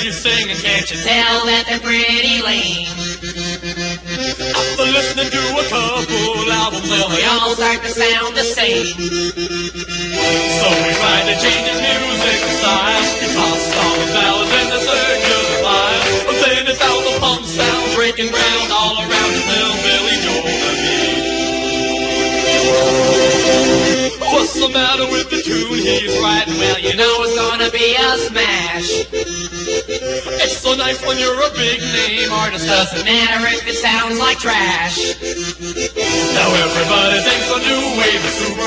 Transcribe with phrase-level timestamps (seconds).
[0.00, 0.56] he's singing?
[0.56, 2.88] Can't you tell that they're pretty lame?
[4.56, 8.96] After listening to a couple albums, well, they all start to sound the same.
[8.96, 13.04] So we tried to change his music style.
[13.20, 16.02] He tossed all the ballads in the circular file.
[16.26, 20.12] But then it found the pump sound breaking ground all around his hillbilly.
[24.32, 26.58] What's the matter with the tune he's writing?
[26.58, 29.01] Well, you know it's gonna be a smash.
[30.72, 32.64] So nice when you're a big name artist.
[32.64, 34.96] Doesn't matter if it sounds like trash.
[36.32, 38.64] Now everybody thinks a new wave is super.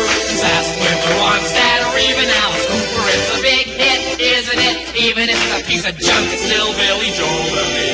[0.85, 3.09] Linda Ronstadt or even Alice Cooper.
[3.09, 4.95] It's a big hit, isn't it?
[5.01, 7.89] Even if it's a piece of junk, it's still Billy Joel to me.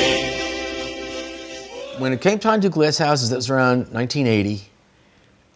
[1.96, 4.60] when it came time to Glass Houses, that was around 1980,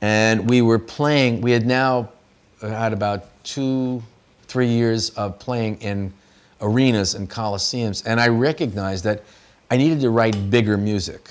[0.01, 1.43] and we were playing.
[1.43, 2.09] We had now
[2.63, 4.03] had about two,
[4.48, 6.11] three years of playing in
[6.61, 9.23] arenas and coliseums, and I recognized that
[9.71, 11.31] I needed to write bigger music,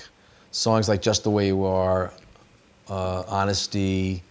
[0.50, 2.12] songs like "Just the Way You Are,"
[2.88, 4.22] uh, "Honesty,"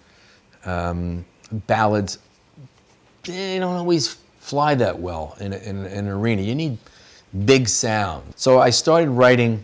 [0.66, 1.26] um,
[1.68, 2.20] ballads.
[3.24, 6.44] They don't always fly that well in, a, in, in an arena.
[6.44, 6.78] You need
[7.46, 8.24] big sound.
[8.36, 9.64] So I started writing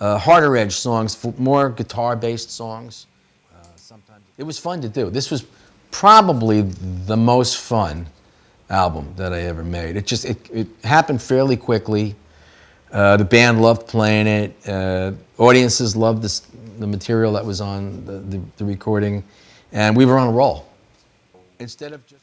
[0.00, 3.06] uh, harder edge songs, more guitar based songs.
[3.54, 5.08] Uh, sometimes it was fun to do.
[5.10, 5.44] This was
[5.92, 8.06] probably the most fun
[8.72, 9.96] album that I ever made.
[9.96, 12.16] It just it, it happened fairly quickly.
[12.90, 14.68] Uh, the band loved playing it.
[14.68, 16.40] Uh, audiences loved this,
[16.78, 19.22] the material that was on the, the, the recording,
[19.72, 20.68] and we were on a roll.
[21.58, 22.22] Instead of just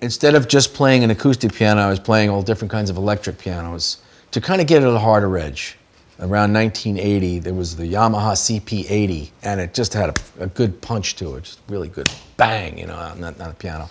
[0.00, 3.38] instead of just playing an acoustic piano, I was playing all different kinds of electric
[3.38, 3.98] pianos
[4.30, 5.76] to kind of get it a harder edge.
[6.20, 11.14] Around 1980, there was the Yamaha CP80, and it just had a, a good punch
[11.16, 13.88] to it, just really good bang, you know, not, not a piano.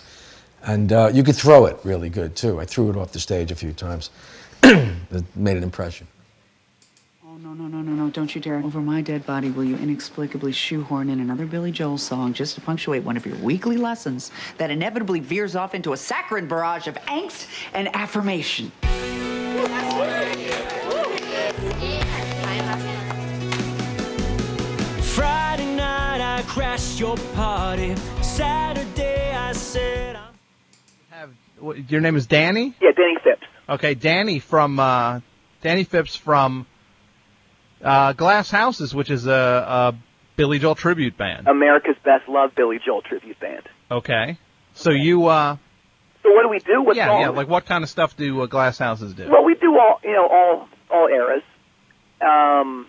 [0.63, 2.59] And uh, you could throw it really good too.
[2.59, 4.09] I threw it off the stage a few times.
[4.63, 6.07] it made an impression.
[7.25, 8.57] Oh, no, no, no, no, no, don't you dare.
[8.57, 12.61] Over my dead body, will you inexplicably shoehorn in another Billy Joel song just to
[12.61, 16.95] punctuate one of your weekly lessons that inevitably veers off into a saccharine barrage of
[17.05, 18.71] angst and affirmation?
[25.01, 27.95] Friday night I crashed your party.
[28.21, 30.26] Saturday I said I'm Have, what,
[31.61, 32.75] your name is Danny?
[32.81, 33.47] Yeah, Danny Phipps.
[33.69, 35.19] Okay, Danny from uh,
[35.61, 36.65] Danny Phipps from
[37.83, 39.95] uh, Glass Houses, which is a, a
[40.35, 41.47] Billy Joel tribute band.
[41.47, 43.63] America's Best Love Billy Joel tribute band.
[43.89, 44.37] Okay,
[44.73, 45.57] so you uh,
[46.23, 46.81] So what do we do?
[46.81, 49.29] What yeah yeah like what kind of stuff do uh, Glass Houses do?
[49.29, 51.43] Well, we do all you know all all eras.
[52.21, 52.87] Um,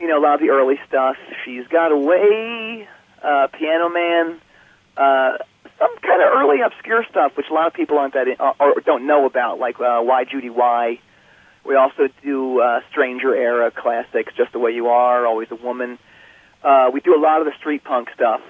[0.00, 1.16] you know, a lot of the early stuff.
[1.44, 2.88] She's got a way,
[3.22, 4.40] uh, Piano Man,
[4.96, 5.38] uh,
[5.78, 8.54] some kind of early obscure stuff, which a lot of people aren't that in, or,
[8.58, 10.98] or don't know about, like uh, Why Judy Why.
[11.64, 15.98] We also do uh, Stranger Era classics, Just the Way You Are, Always a Woman.
[16.64, 18.40] Uh, we do a lot of the street punk stuff,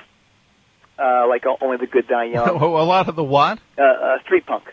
[0.99, 2.49] uh, like Only the Good Die Young.
[2.49, 3.59] a lot of the what?
[3.77, 4.65] uh, uh, street punk.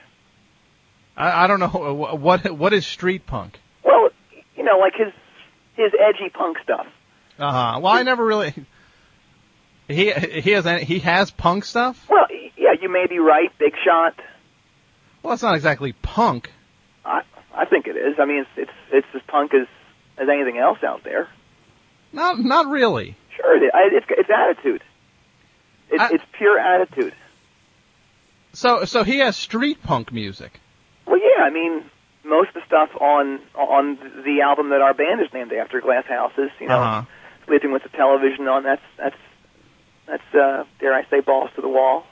[1.18, 1.68] I, I don't know
[2.12, 3.60] uh, what what is street punk.
[3.84, 4.10] Well,
[4.56, 5.14] you know, like his
[5.76, 6.88] his edgy punk stuff.
[7.40, 7.80] Uh huh.
[7.82, 8.54] Well, I never really.
[9.88, 12.06] He he has any- he has punk stuff.
[12.10, 12.26] Well,
[12.58, 13.52] yeah, you may be right.
[13.60, 14.16] Big Shot.
[15.22, 16.52] Well, it's not exactly punk.
[17.06, 17.22] I
[17.54, 18.16] I think it is.
[18.20, 19.68] I mean, it's it's it's as punk as
[20.18, 21.30] as anything else out there.
[22.14, 23.16] Not not really.
[23.36, 23.72] Sure, it is.
[23.76, 24.84] It's it's attitude.
[25.92, 27.14] It's I- it's pure attitude.
[28.54, 30.60] So so he has street punk music.
[31.06, 31.44] Well, yeah.
[31.44, 31.84] I mean,
[32.24, 36.06] most of the stuff on on the album that our band is named after, Glass
[36.08, 36.50] Houses.
[36.60, 37.02] You know, Uh-huh.
[37.48, 38.64] sleeping with the television on.
[38.64, 39.16] That's that's
[40.08, 42.06] that's uh, dare I say, balls to the wall.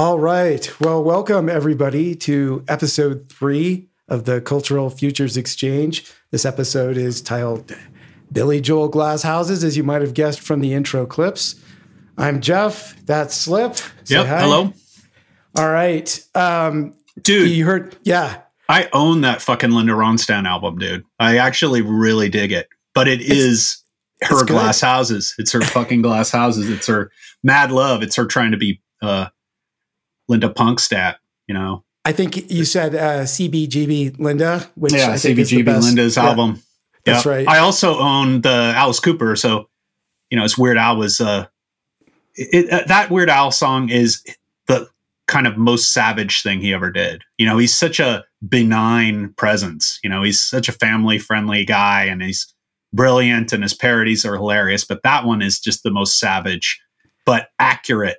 [0.00, 0.80] All right.
[0.80, 6.10] Well, welcome everybody to episode three of the Cultural Futures Exchange.
[6.30, 7.76] This episode is titled
[8.32, 11.62] Billy Joel Glass Houses, as you might have guessed from the intro clips.
[12.16, 12.96] I'm Jeff.
[13.04, 13.76] That's Slip.
[14.04, 14.26] Say Yep.
[14.26, 14.40] hi.
[14.40, 14.72] Hello,
[15.58, 16.24] All right.
[16.34, 17.50] Um, dude.
[17.50, 18.38] you heard, yeah.
[18.70, 21.04] I own that fucking Linda Ronstadt album, dude.
[21.18, 23.84] I actually really dig it, but it is
[24.22, 24.48] her good.
[24.48, 25.34] glass houses.
[25.36, 26.70] It's her fucking glass houses.
[26.70, 27.10] It's her
[27.44, 28.02] mad love.
[28.02, 29.26] It's her trying to be uh,
[30.30, 31.16] Linda Punkstat.
[31.46, 35.62] You know, I think you said uh, CBGB Linda, which yeah, I think is the
[35.62, 35.82] CBGB.
[35.82, 36.24] Linda's Yeah.
[36.28, 36.62] album.
[37.04, 37.46] that's right.
[37.48, 39.68] I also own the Alice Cooper, so
[40.30, 41.46] you know it's Weird Al was uh,
[42.36, 44.22] it, uh, that Weird Al song is
[44.66, 44.88] the
[45.26, 47.22] kind of most savage thing he ever did.
[47.38, 49.98] You know, he's such a benign presence.
[50.02, 52.52] You know, he's such a family friendly guy, and he's
[52.92, 54.84] brilliant, and his parodies are hilarious.
[54.84, 56.80] But that one is just the most savage,
[57.26, 58.18] but accurate.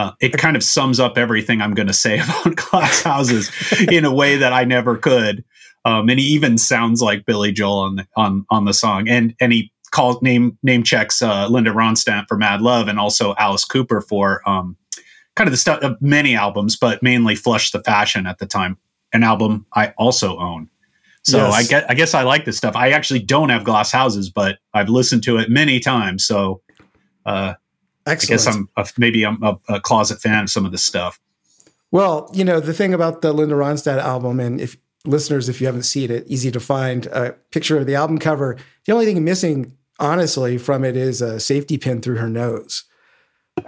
[0.00, 3.50] Uh, it kind of sums up everything I'm going to say about glass houses
[3.90, 5.44] in a way that I never could.
[5.84, 9.34] Um, and he even sounds like Billy Joel on the, on on the song, and
[9.40, 13.64] and he calls name name checks uh, Linda Ronstadt for Mad Love, and also Alice
[13.64, 14.76] Cooper for um,
[15.36, 18.76] kind of the stuff of many albums, but mainly Flush the Fashion at the time,
[19.12, 20.68] an album I also own.
[21.22, 21.54] So Yes.
[21.54, 22.76] I get I guess I like this stuff.
[22.76, 26.26] I actually don't have Glass Houses, but I've listened to it many times.
[26.26, 26.60] So
[27.24, 27.54] uh,
[28.10, 31.20] I guess I'm a, maybe I'm a, a closet fan of some of this stuff.
[31.90, 35.66] Well, you know, the thing about the Linda Ronstadt album, and if listeners, if you
[35.66, 38.56] haven't seen it, easy to find a picture of the album cover.
[38.84, 42.84] The only thing missing, honestly, from it is a safety pin through her nose.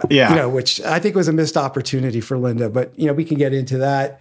[0.08, 3.12] Yeah, You know, which I think was a missed opportunity for Linda, but you know,
[3.12, 4.20] we can get into that.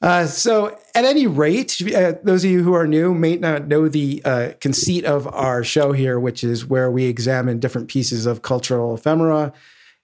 [0.00, 3.88] Uh, so, at any rate, uh, those of you who are new may not know
[3.88, 8.42] the uh, conceit of our show here, which is where we examine different pieces of
[8.42, 9.52] cultural ephemera,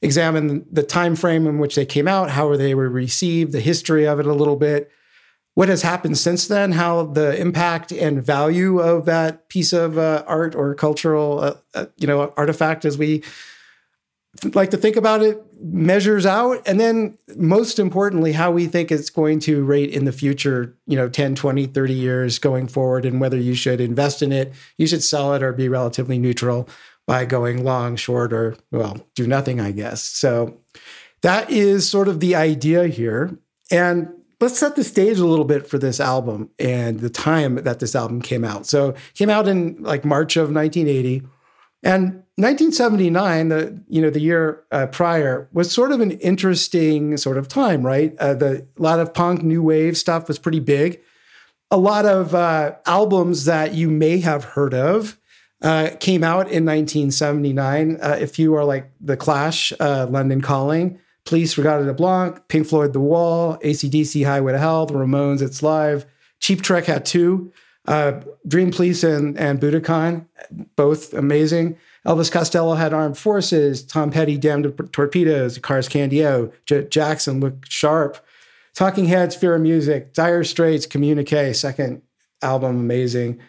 [0.02, 4.04] examine the time frame in which they came out, how they were received, the history
[4.04, 4.90] of it a little bit,
[5.54, 10.24] what has happened since then, how the impact and value of that piece of uh,
[10.26, 13.22] art or cultural, uh, uh, you know, artifact, as we
[14.52, 19.08] like to think about it measures out and then most importantly how we think it's
[19.08, 23.18] going to rate in the future you know 10 20 30 years going forward and
[23.18, 24.52] whether you should invest in it.
[24.76, 26.68] You should sell it or be relatively neutral
[27.06, 30.02] by going long short or well do nothing i guess.
[30.02, 30.60] So
[31.22, 33.38] that is sort of the idea here.
[33.70, 34.10] And
[34.42, 37.94] let's set the stage a little bit for this album and the time that this
[37.94, 38.66] album came out.
[38.66, 41.22] So came out in like march of 1980
[41.82, 47.38] and 1979, the you know the year uh, prior, was sort of an interesting sort
[47.38, 48.16] of time, right?
[48.18, 51.00] Uh, the a lot of punk, new wave stuff was pretty big.
[51.70, 55.16] A lot of uh, albums that you may have heard of
[55.62, 57.98] uh, came out in 1979.
[58.02, 62.94] Uh, if you are like the Clash, London Calling, Police, Reggatta de Blanc, Pink Floyd,
[62.94, 66.04] The Wall, ACDC, Highway to Hell, The Ramones, It's Live,
[66.40, 67.52] Cheap Trick had two.
[67.86, 70.26] Dream Police and, and Budokan,
[70.74, 71.76] both amazing.
[72.06, 73.82] Elvis Costello had Armed Forces.
[73.84, 75.58] Tom Petty, Damned Torpedoes.
[75.58, 76.52] Cars Candy-O.
[76.66, 78.24] J- Jackson looked sharp.
[78.74, 80.12] Talking Heads, Fear of Music.
[80.12, 82.02] Dire Straits, Communique, second
[82.42, 83.40] album, amazing.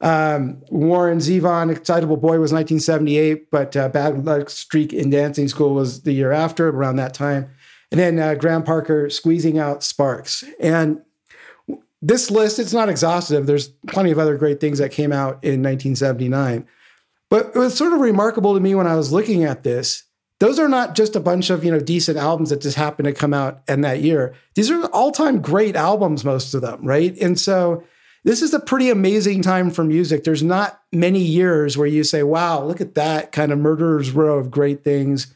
[0.00, 5.74] Um, Warren Zevon, Excitable Boy was 1978, but uh, Bad Luck Streak in Dancing School
[5.74, 7.50] was the year after, around that time.
[7.90, 10.44] And then uh, Graham Parker, Squeezing Out Sparks.
[10.58, 11.02] And
[12.00, 13.46] this list, it's not exhaustive.
[13.46, 16.66] There's plenty of other great things that came out in 1979.
[17.30, 20.04] But it was sort of remarkable to me when I was looking at this.
[20.40, 23.12] Those are not just a bunch of, you know, decent albums that just happened to
[23.12, 24.34] come out in that year.
[24.54, 27.16] These are all-time great albums, most of them, right?
[27.18, 27.84] And so
[28.24, 30.24] this is a pretty amazing time for music.
[30.24, 34.38] There's not many years where you say, wow, look at that kind of murderer's row
[34.38, 35.32] of great things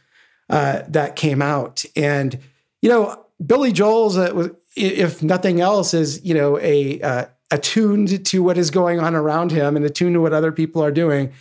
[0.51, 1.85] uh, that came out.
[1.95, 2.39] And,
[2.83, 8.43] you know, Billy Joel's, uh, if nothing else, is, you know, a uh, attuned to
[8.43, 11.33] what is going on around him and attuned to what other people are doing.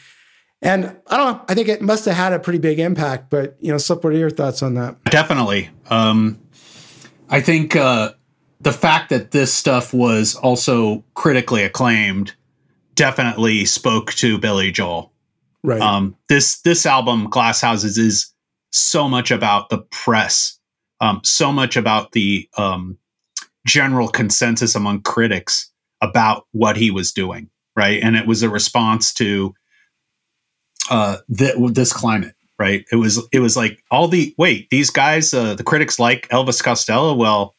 [0.63, 3.57] And I don't know, I think it must have had a pretty big impact, but,
[3.59, 5.03] you know, Slip, what are your thoughts on that?
[5.05, 5.69] Definitely.
[5.89, 6.39] Um,
[7.29, 8.13] I think uh,
[8.61, 12.33] the fact that this stuff was also critically acclaimed
[12.95, 15.11] definitely spoke to Billy Joel.
[15.63, 15.81] Right.
[15.81, 18.33] Um, this this album, Glass Houses, is
[18.71, 20.59] so much about the press,
[20.99, 22.97] um, so much about the um,
[23.65, 28.01] general consensus among critics about what he was doing, right?
[28.01, 29.53] And it was a response to
[30.89, 32.85] uh, th- this climate, right?
[32.91, 36.63] It was it was like all the wait, these guys, uh, the critics like Elvis
[36.63, 37.13] Costello.
[37.13, 37.55] Well,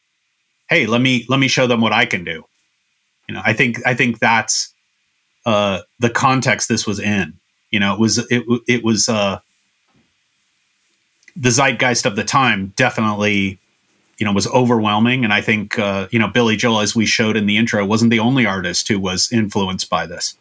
[0.69, 2.43] hey, let me let me show them what I can do.
[3.27, 4.73] You know, I think I think that's
[5.45, 7.33] uh, the context this was in.
[7.71, 9.39] You know, it was it it was uh,
[11.35, 12.73] the zeitgeist of the time.
[12.75, 13.59] Definitely,
[14.17, 17.35] you know, was overwhelming, and I think uh, you know Billy Joel, as we showed
[17.35, 20.37] in the intro, wasn't the only artist who was influenced by this.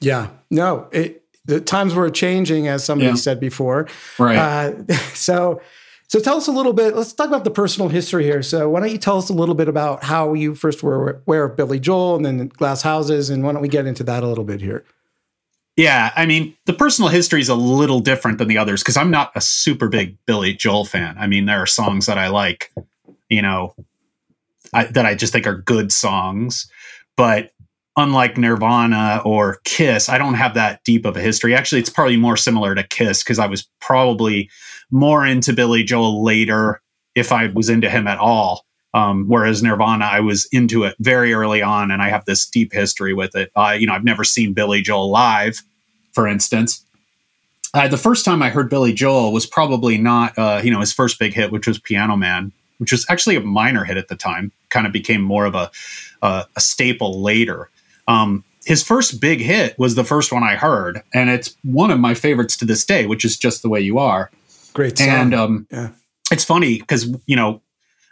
[0.00, 0.28] Yeah.
[0.50, 3.14] No, it, the times were changing, as somebody Yeah.
[3.16, 3.88] said before.
[4.18, 4.36] Right.
[4.36, 5.60] Uh, so,
[6.08, 6.94] so tell us a little bit.
[6.94, 8.42] Let's talk about the personal history here.
[8.42, 11.44] So, why don't you tell us a little bit about how you first were aware
[11.44, 14.28] of Billy Joel and then Glass Houses, and why don't we get into that a
[14.28, 14.84] little bit here?
[15.76, 19.10] Yeah, I mean, the personal history is a little different than the others because I'm
[19.10, 21.16] not a super big Billy Joel fan.
[21.18, 22.72] I mean, there are songs that I like,
[23.28, 23.74] you know,
[24.72, 26.70] I, that I just think are good songs,
[27.14, 27.50] but
[27.96, 31.54] unlike Nirvana or Kiss, I don't have that deep of a history.
[31.54, 34.50] Actually, it's probably more similar to Kiss because I was probably
[34.90, 36.82] more into Billy Joel later,
[37.14, 38.64] if I was into him at all.
[38.94, 42.72] Um, whereas Nirvana, I was into it very early on, and I have this deep
[42.72, 43.50] history with it.
[43.54, 45.62] Uh, you know, I've never seen Billy Joel live,
[46.12, 46.82] for instance.
[47.74, 50.94] Uh, the first time I heard Billy Joel was probably not, uh, you know, his
[50.94, 54.16] first big hit, which was Piano Man, which was actually a minor hit at the
[54.16, 54.50] time.
[54.70, 55.70] Kind of became more of a
[56.22, 57.70] a staple later.
[58.08, 62.00] Um, his first big hit was the first one I heard, and it's one of
[62.00, 64.30] my favorites to this day, which is "Just the Way You Are."
[64.74, 65.08] Great song.
[65.08, 65.90] And um, yeah.
[66.30, 67.62] it's funny because you know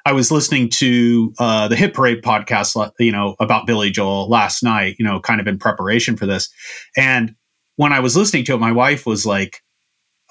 [0.06, 4.62] I was listening to uh, the Hit Parade podcast, you know, about Billy Joel last
[4.62, 6.50] night, you know, kind of in preparation for this.
[6.96, 7.34] And
[7.76, 9.62] when I was listening to it, my wife was like,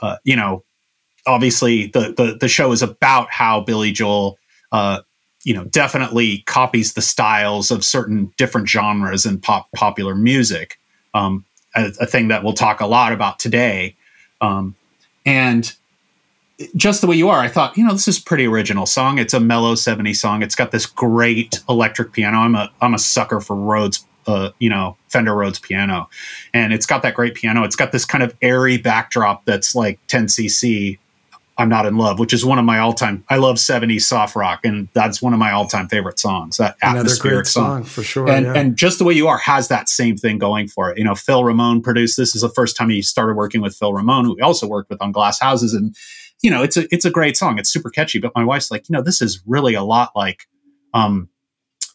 [0.02, 0.64] uh, you know,
[1.26, 4.38] obviously the, the the show is about how Billy Joel,
[4.72, 5.02] uh,
[5.44, 10.80] you know, definitely copies the styles of certain different genres in pop popular music.
[11.14, 11.46] Um,
[11.76, 13.96] a, a, thing that we'll talk a lot about today.
[14.42, 14.76] Um,
[15.26, 15.74] and
[16.76, 19.34] just the way you are i thought you know this is pretty original song it's
[19.34, 23.40] a mellow 70s song it's got this great electric piano i'm a i'm a sucker
[23.40, 26.08] for rhodes uh, you know fender rhodes piano
[26.54, 30.00] and it's got that great piano it's got this kind of airy backdrop that's like
[30.08, 30.98] 10cc
[31.58, 34.62] i'm not in love which is one of my all-time i love 70s soft rock
[34.64, 38.30] and that's one of my all-time favorite songs that Another atmospheric great song, for sure
[38.30, 38.54] and, yeah.
[38.54, 41.16] and just the way you are has that same thing going for it you know
[41.16, 44.36] phil ramone produced this is the first time he started working with phil ramone who
[44.36, 45.96] he also worked with on glass houses and
[46.44, 47.58] you know, it's a it's a great song.
[47.58, 48.20] It's super catchy.
[48.20, 50.44] But my wife's like, you know, this is really a lot like
[50.94, 51.30] um,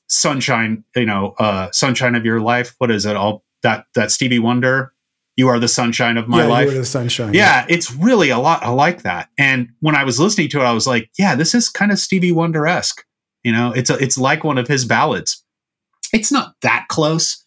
[0.09, 0.83] Sunshine.
[0.97, 2.75] You know, uh, Sunshine of Your Life.
[2.79, 3.15] What is it?
[3.15, 4.95] All that that Stevie Wonder.
[5.38, 6.66] You are the sunshine of my yeah, life.
[6.66, 7.33] You are the sunshine.
[7.33, 8.64] Yeah, it's really a lot.
[8.64, 9.28] I like that.
[9.38, 12.00] And when I was listening to it, I was like, yeah, this is kind of
[12.00, 13.04] Stevie Wonder esque.
[13.45, 15.45] You know, it's a, it's like one of his ballads.
[16.12, 17.45] It's not that close.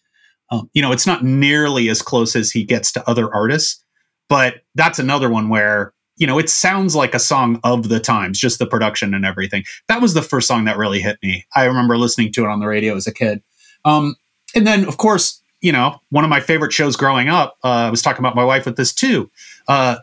[0.50, 3.84] Um, you know, it's not nearly as close as he gets to other artists,
[4.26, 8.38] but that's another one where you know, it sounds like a song of the times,
[8.38, 9.64] just the production and everything.
[9.88, 11.44] That was the first song that really hit me.
[11.54, 13.42] I remember listening to it on the radio as a kid.
[13.84, 14.14] Um,
[14.54, 17.90] and then, of course, you know, one of my favorite shows growing up, uh, I
[17.90, 19.30] was talking about my wife with this too,
[19.68, 19.96] uh,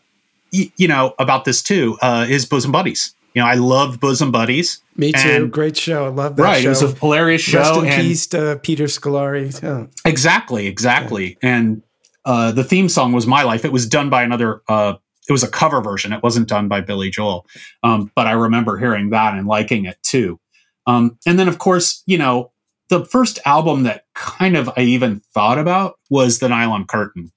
[0.51, 3.13] y- you know, about this too, uh, is Bosom Buddies.
[3.35, 4.81] You know, I loved Bosom Buddies.
[4.95, 5.19] Me too.
[5.19, 6.05] And, Great show.
[6.05, 6.63] I love that right.
[6.63, 6.69] show.
[6.69, 7.59] It was a hilarious show.
[7.59, 9.89] Rest in and peace to Peter Scolari.
[10.03, 10.65] Exactly.
[10.65, 11.37] Exactly.
[11.43, 11.55] Yeah.
[11.55, 11.83] And
[12.25, 13.65] uh, the theme song was My Life.
[13.65, 14.95] It was done by another uh,
[15.29, 16.11] it was a cover version.
[16.11, 17.45] It wasn't done by Billy Joel.
[17.83, 20.39] Um, but I remember hearing that and liking it too.
[20.87, 22.51] Um, and then, of course, you know,
[22.89, 27.31] the first album that kind of I even thought about was The Nylon Curtain.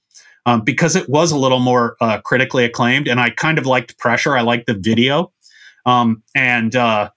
[0.44, 3.96] Um, because it was a little more uh, critically acclaimed, and I kind of liked
[3.98, 4.36] Pressure.
[4.36, 5.32] I liked the video,
[5.86, 7.10] um, and uh,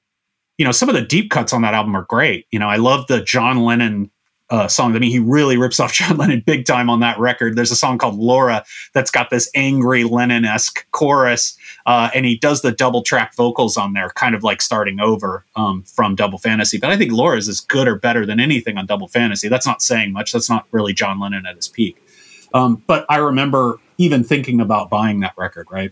[0.60, 2.46] you know some of the deep cuts on that album are great.
[2.52, 4.12] You know, I love the John Lennon
[4.50, 4.96] uh, song.
[4.96, 7.56] I mean, he really rips off John Lennon big time on that record.
[7.56, 12.38] There's a song called Laura that's got this angry Lennon esque chorus, uh, and he
[12.38, 16.38] does the double track vocals on there, kind of like starting over um, from Double
[16.38, 16.78] Fantasy.
[16.78, 19.48] But I think Laura is as good or better than anything on Double Fantasy.
[19.48, 20.32] That's not saying much.
[20.32, 22.02] That's not really John Lennon at his peak.
[22.54, 25.92] Um, but I remember even thinking about buying that record, right?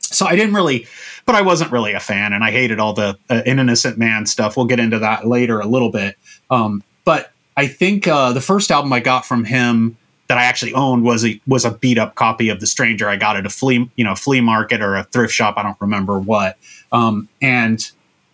[0.00, 0.86] So I didn't really,
[1.26, 4.56] but I wasn't really a fan, and I hated all the uh, innocent man stuff.
[4.56, 6.16] We'll get into that later a little bit.
[6.50, 10.74] Um, but I think uh, the first album I got from him that I actually
[10.74, 13.08] owned was a was a beat up copy of The Stranger.
[13.08, 15.54] I got at a flea you know flea market or a thrift shop.
[15.56, 16.58] I don't remember what.
[16.90, 17.88] Um, and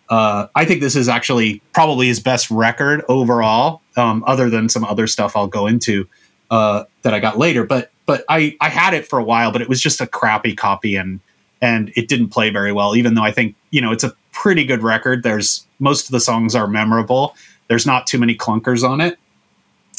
[0.09, 4.83] uh, I think this is actually probably his best record overall, um, other than some
[4.83, 6.07] other stuff I'll go into
[6.49, 7.63] uh, that I got later.
[7.63, 10.55] But but I I had it for a while, but it was just a crappy
[10.55, 11.19] copy and
[11.61, 12.95] and it didn't play very well.
[12.95, 15.21] Even though I think you know it's a pretty good record.
[15.21, 17.35] There's most of the songs are memorable.
[17.69, 19.17] There's not too many clunkers on it.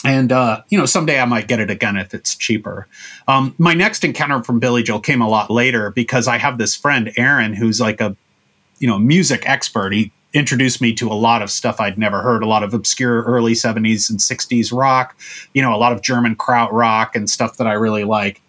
[0.05, 2.87] And, uh, you know, someday I might get it again if it's cheaper.
[3.29, 6.75] Um, my next encounter from Billy Joel came a lot later because I have this
[6.75, 8.17] friend, Aaron, who's like a,
[8.79, 9.93] you know, music expert.
[9.93, 13.23] He introduced me to a lot of stuff I'd never heard, a lot of obscure
[13.23, 15.19] early 70s and 60s rock,
[15.55, 18.41] you know, a lot of German kraut rock and stuff that I really like.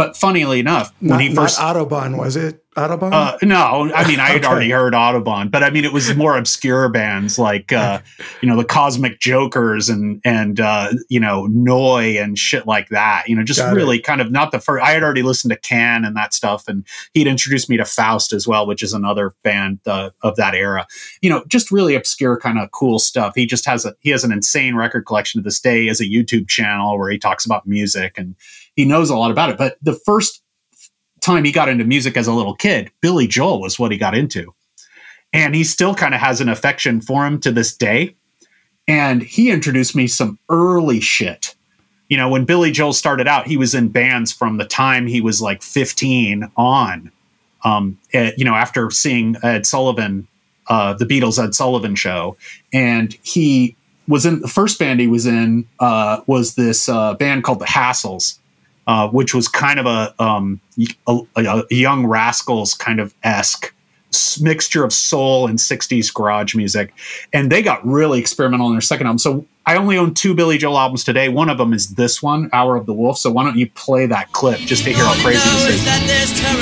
[0.00, 2.64] But funnily enough, when not, he first not Autobahn, was it?
[2.76, 3.12] Audubon?
[3.12, 4.46] Uh, no, I mean I had Okay.
[4.46, 8.00] already heard Audubon, but I mean it was more obscure bands like uh,
[8.40, 13.24] you know the Cosmic Jokers and and uh, you know Neu and shit like that.
[13.28, 13.76] You know, just Got it.
[13.76, 14.84] really kind of not the first.
[14.84, 18.32] I had already listened to Can and that stuff, and he'd introduced me to Faust
[18.32, 20.86] as well, which is another band uh, of that era.
[21.22, 23.34] You know, just really obscure kind of cool stuff.
[23.34, 26.04] He just has a he has an insane record collection to this day as a
[26.04, 28.36] YouTube channel where he talks about music and
[28.76, 29.58] he knows a lot about it.
[29.58, 30.42] But the first
[31.20, 34.14] time he got into music as a little kid, Billy Joel was what he got
[34.14, 34.54] into.
[35.32, 38.16] And he still kind of has an affection for him to this day.
[38.88, 41.54] And he introduced me some early shit.
[42.08, 45.20] You know, when Billy Joel started out, he was in bands from the time he
[45.20, 47.12] was like 15 on.
[47.62, 50.26] Um, eh, you know, after seeing Ed Sullivan,
[50.66, 52.36] uh, the Beatles Ed Sullivan show,
[52.72, 53.76] and he
[54.08, 57.66] was in the first band he was in uh, was this uh, band called the
[57.66, 58.38] Hassles,
[58.90, 60.60] uh, which was kind of a, um,
[61.06, 63.72] a, a young rascals kind of esque
[64.40, 66.92] mixture of soul and 60s garage music.
[67.32, 69.18] And they got really experimental in their second album.
[69.18, 71.28] So i only own two billy joel albums today.
[71.28, 73.16] One of them is this one hour of the wolf.
[73.18, 76.59] So why don't you play that clip just to hear how crazy this is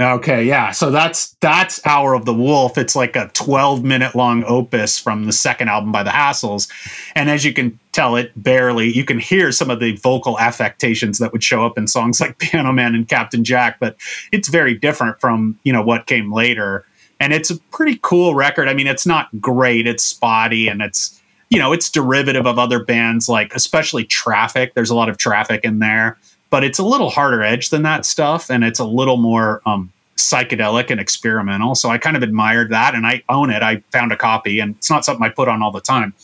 [0.00, 0.70] Okay, yeah.
[0.70, 2.78] So that's that's Hour of the Wolf.
[2.78, 6.70] It's like a 12 minute long opus from the second album by the Hassles.
[7.16, 11.18] And as you can tell, it barely you can hear some of the vocal affectations
[11.18, 13.96] that would show up in songs like Piano Man and Captain Jack, but
[14.30, 16.84] it's very different from, you know, what came later.
[17.18, 18.68] And it's a pretty cool record.
[18.68, 22.84] I mean, it's not great, it's spotty and it's you know, it's derivative of other
[22.84, 24.74] bands like especially Traffic.
[24.74, 26.18] There's a lot of traffic in there
[26.50, 29.92] but it's a little harder edge than that stuff and it's a little more um,
[30.16, 31.74] psychedelic and experimental.
[31.74, 33.62] So i kind of admired that and i own it.
[33.62, 36.14] I found a copy and it's not something i put on all the time.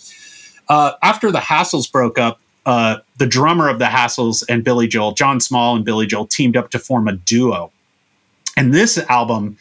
[0.69, 5.13] Uh, after the hassles broke up uh, the drummer of the hassles and billy joel
[5.13, 7.71] john small and billy joel teamed up to form a duo.
[8.57, 9.57] And this album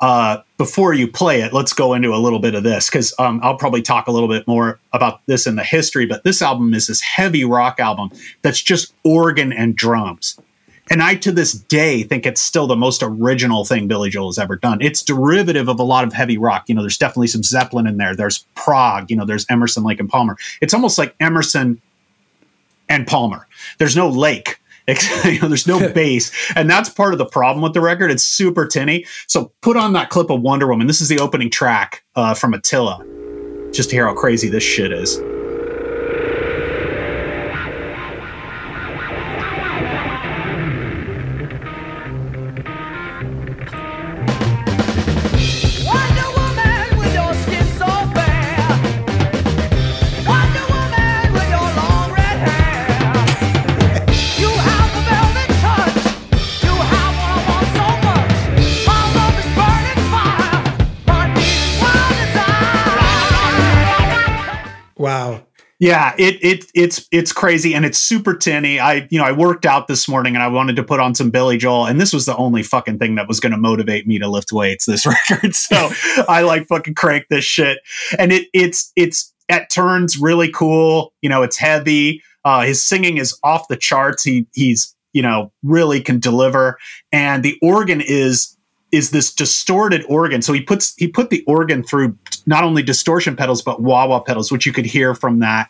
[0.00, 3.40] uh, before you play it, let's go into a little bit of this because um,
[3.42, 6.06] I'll probably talk a little bit more about this in the history.
[6.06, 8.10] But this album is this heavy rock album
[8.42, 10.38] that's just organ and drums.
[10.88, 14.38] And I, to this day, think it's still the most original thing Billy Joel has
[14.38, 14.78] ever done.
[14.80, 16.68] It's derivative of a lot of heavy rock.
[16.68, 18.14] You know, there's definitely some Zeppelin in there.
[18.14, 19.10] There's prog.
[19.10, 20.36] You know, there's Emerson, Lake, and Palmer.
[20.60, 21.80] It's almost like Emerson
[22.88, 23.48] and Palmer.
[23.78, 24.60] There's no lake.
[24.88, 24.94] You
[25.40, 28.10] know, there's no bass, and that's part of the problem with the record.
[28.10, 29.06] It's super tinny.
[29.28, 30.86] So put on that clip of Wonder Woman.
[30.86, 33.04] This is the opening track uh, from Attila,
[33.72, 35.20] just to hear how crazy this shit is.
[65.78, 68.80] Yeah, it it it's it's crazy and it's super tinny.
[68.80, 71.30] I you know I worked out this morning and I wanted to put on some
[71.30, 74.18] Billy Joel and this was the only fucking thing that was going to motivate me
[74.18, 74.86] to lift weights.
[74.86, 75.90] This record, so
[76.28, 77.78] I like fucking crank this shit
[78.18, 81.12] and it it's it's at turns really cool.
[81.20, 82.22] You know, it's heavy.
[82.44, 84.24] Uh, his singing is off the charts.
[84.24, 86.78] He he's you know really can deliver
[87.12, 88.56] and the organ is
[88.92, 90.40] is this distorted organ.
[90.40, 94.20] So he puts he put the organ through not only distortion pedals but wah wah
[94.20, 95.68] pedals, which you could hear from that.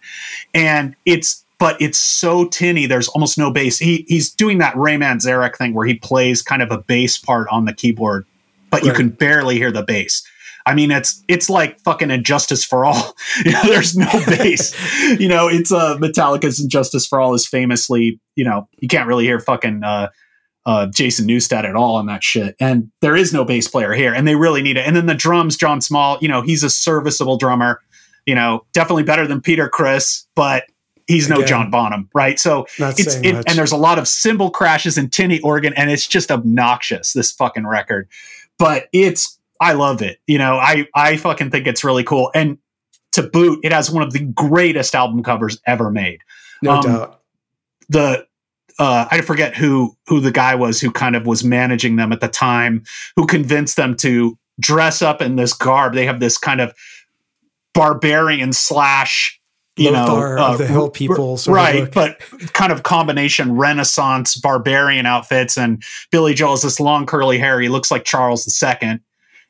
[0.54, 2.86] And it's but it's so tinny.
[2.86, 3.78] There's almost no bass.
[3.78, 7.48] He he's doing that Ray Manzarek thing where he plays kind of a bass part
[7.50, 8.26] on the keyboard,
[8.70, 10.26] but you can barely hear the bass.
[10.66, 13.14] I mean, it's it's like fucking And Justice for All.
[13.44, 14.74] You know, there's no bass.
[15.18, 19.06] you know, it's uh, Metallica's And Justice for All is famously, you know, you can't
[19.06, 20.08] really hear fucking uh,
[20.66, 22.56] uh, Jason Newsted at all on that shit.
[22.60, 24.86] And there is no bass player here, and they really need it.
[24.86, 27.80] And then the drums, John Small, you know, he's a serviceable drummer.
[28.26, 30.64] You know, definitely better than Peter Criss, but
[31.06, 31.46] he's no Again.
[31.46, 32.40] John Bonham, right?
[32.40, 36.08] So it's it, and there's a lot of cymbal crashes and tinny organ, and it's
[36.08, 37.12] just obnoxious.
[37.12, 38.08] This fucking record,
[38.58, 40.18] but it's I love it.
[40.26, 42.32] You know, I I fucking think it's really cool.
[42.34, 42.58] And
[43.12, 46.18] to boot, it has one of the greatest album covers ever made
[46.62, 47.20] No Um, doubt.
[47.88, 48.26] the
[48.78, 52.20] uh, I forget who who the guy was who kind of was managing them at
[52.20, 52.84] the time,
[53.16, 55.94] who convinced them to dress up in this garb.
[55.94, 56.74] They have this kind of
[57.74, 59.38] barbarian slash,
[59.76, 61.90] you Lothar know, uh, of the Hill people right?
[61.92, 62.18] But
[62.52, 67.60] kind of combination Renaissance barbarian outfits, and Billy Joel has this long curly hair.
[67.60, 69.00] He looks like Charles II,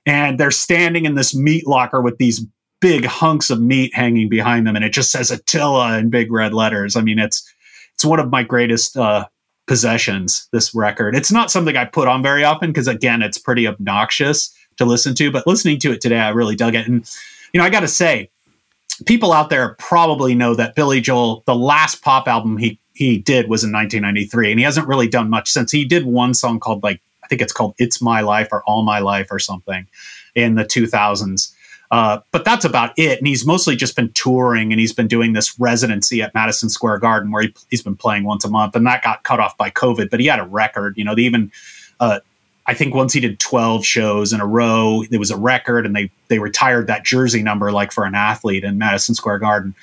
[0.07, 2.47] and they're standing in this meat locker with these
[2.81, 6.55] big hunks of meat hanging behind them, and it just says Attila in big red
[6.55, 6.95] letters.
[6.95, 7.53] I mean, it's
[7.97, 9.27] it's one of my greatest uh,
[9.67, 10.49] possessions.
[10.53, 11.17] This record.
[11.17, 15.15] It's not something I put on very often because again, it's pretty obnoxious to listen
[15.15, 15.31] to.
[15.31, 16.87] But listening to it today, I really dug it.
[16.87, 17.11] And
[17.53, 18.31] you know, I got to say,
[19.07, 23.49] people out there probably know that Billy Joel, the last pop album he he did
[23.49, 25.73] was in 1993, and he hasn't really done much since.
[25.73, 28.83] He did one song called like I think it's called "It's My Life" or "All
[28.83, 29.87] My Life" or something
[30.35, 31.53] in the 2000s.
[31.91, 33.19] Uh, but that's about it.
[33.19, 36.99] And he's mostly just been touring and he's been doing this residency at Madison Square
[36.99, 38.75] Garden where he, has been playing once a month.
[38.75, 40.97] And that got cut off by COVID, but he had a record.
[40.97, 41.53] You know, they even,
[42.01, 42.21] uh,
[42.67, 45.95] I think once he did 12 shows in a row, there was a record and
[45.95, 49.75] they, they retired that jersey number like for an athlete in Madison Square Garden.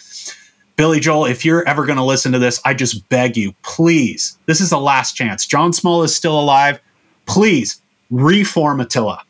[0.76, 4.38] Billy Joel, if you're ever going to listen to this, I just beg you, please,
[4.48, 5.46] this is the last chance.
[5.46, 6.82] John Small is still alive.
[7.26, 9.24] Please reform Attila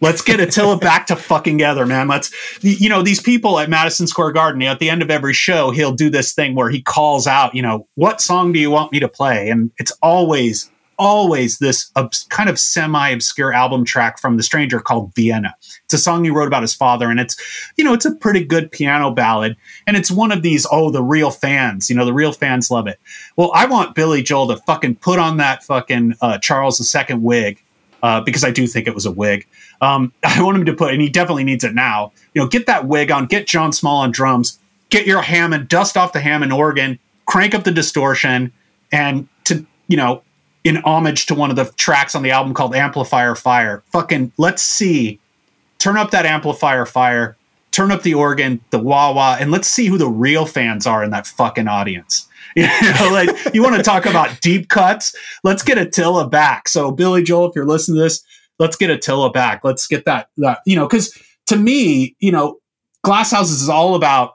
[0.00, 2.08] Let's get Attila back to fucking together, man.
[2.08, 2.32] Let's,
[2.62, 5.92] you know, these people at Madison Square Garden, at the end of every show, he'll
[5.92, 9.00] do this thing where he calls out, you know, what song do you want me
[9.00, 9.50] to play?
[9.50, 11.92] And it's always, always this
[12.30, 15.54] kind of semi obscure album track from The Stranger called Vienna.
[15.84, 17.36] It's a song he wrote about his father, and it's,
[17.76, 19.54] you know, it's a pretty good piano ballad.
[19.86, 22.86] And it's one of these, oh, the real fans, you know, the real fans love
[22.86, 22.98] it.
[23.36, 27.62] Well, I want Billy Joel to fucking put on that fucking uh, Charles II wig
[28.02, 29.46] uh, because I do think it was a wig.
[29.80, 32.12] Um, I want him to put, and he definitely needs it now.
[32.34, 34.58] You know, get that wig on, get John Small on drums,
[34.90, 38.52] get your Hammond, dust off the Hammond organ, crank up the distortion,
[38.92, 40.22] and to you know,
[40.64, 44.62] in homage to one of the tracks on the album called Amplifier Fire, fucking let's
[44.62, 45.18] see,
[45.78, 47.36] turn up that amplifier fire,
[47.72, 51.02] turn up the organ, the wah wah, and let's see who the real fans are
[51.02, 52.28] in that fucking audience.
[52.56, 55.14] You know, like you want to talk about deep cuts?
[55.44, 56.68] Let's get Attila back.
[56.68, 58.22] So Billy Joel, if you're listening to this,
[58.58, 59.62] let's get Attila back.
[59.62, 62.58] Let's get that that you know, because to me, you know,
[63.02, 64.34] Glass Houses is all about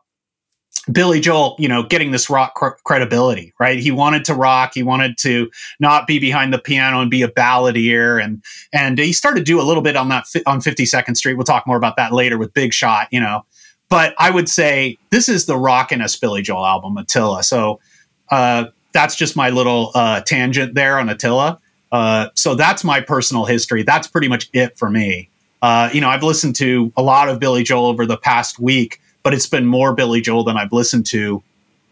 [0.92, 3.80] Billy Joel, you know, getting this rock cr- credibility, right?
[3.80, 4.72] He wanted to rock.
[4.76, 5.50] He wanted to
[5.80, 9.60] not be behind the piano and be a balladeer, and and he started to do
[9.60, 11.36] a little bit on that fi- on 52nd Street.
[11.36, 13.46] We'll talk more about that later with Big Shot, you know.
[13.90, 17.44] But I would say this is the rockinest Billy Joel album, Attila.
[17.44, 17.80] So
[18.30, 21.60] uh, that's just my little uh, tangent there on Attila.
[21.92, 23.84] Uh, so that's my personal history.
[23.84, 25.30] That's pretty much it for me.
[25.62, 29.02] Uh, you know, I've listened to a lot of Billy Joel over the past week,
[29.24, 31.42] but it's been more Billy Joel than I've listened to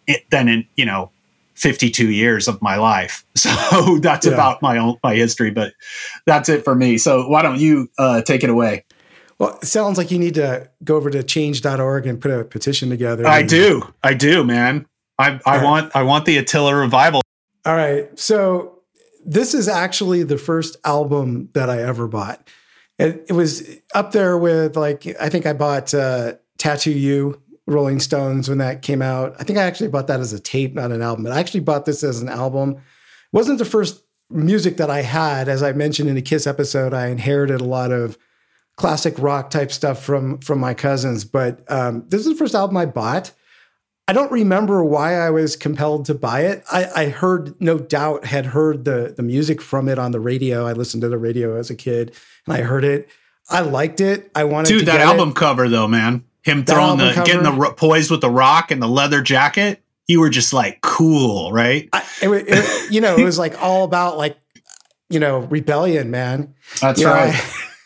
[0.08, 1.10] it than in you know
[1.56, 3.26] 52 years of my life.
[3.36, 4.34] So that's yeah.
[4.34, 5.52] about my own my history.
[5.52, 5.74] But
[6.26, 6.98] that's it for me.
[6.98, 8.86] So why don't you uh, take it away?
[9.40, 12.90] Well, it sounds like you need to go over to change.org and put a petition
[12.90, 13.28] together.
[13.28, 13.82] I do.
[14.04, 14.86] I do, man.
[15.24, 15.64] I, I right.
[15.64, 17.22] want I want the Attila revival.
[17.66, 18.18] All right.
[18.20, 18.80] So
[19.26, 22.48] this is actually the first album that I ever bought.
[23.00, 28.00] It, it was up there with like I think I bought uh, Tattoo You, Rolling
[28.00, 29.36] Stones when that came out.
[29.40, 31.24] I think I actually bought that as a tape, not an album.
[31.24, 32.72] But I actually bought this as an album.
[32.72, 32.82] It
[33.32, 35.48] wasn't the first music that I had.
[35.48, 38.18] As I mentioned in the Kiss episode, I inherited a lot of
[38.76, 41.24] classic rock type stuff from from my cousins.
[41.24, 43.32] But um, this is the first album I bought.
[44.08, 46.64] I don't remember why I was compelled to buy it.
[46.72, 50.68] I, I, heard, no doubt, had heard the the music from it on the radio.
[50.68, 52.14] I listened to the radio as a kid,
[52.46, 53.08] and I heard it.
[53.50, 54.30] I liked it.
[54.36, 54.80] I wanted to.
[54.80, 55.36] dude that album it.
[55.36, 56.26] cover though, man.
[56.42, 59.82] Him that throwing the cover, getting the poised with the rock and the leather jacket.
[60.08, 61.88] You were just like cool, right?
[61.94, 64.38] I, it, it, you know, it was like all about like
[65.10, 66.56] you know rebellion, man.
[66.82, 67.34] That's you right.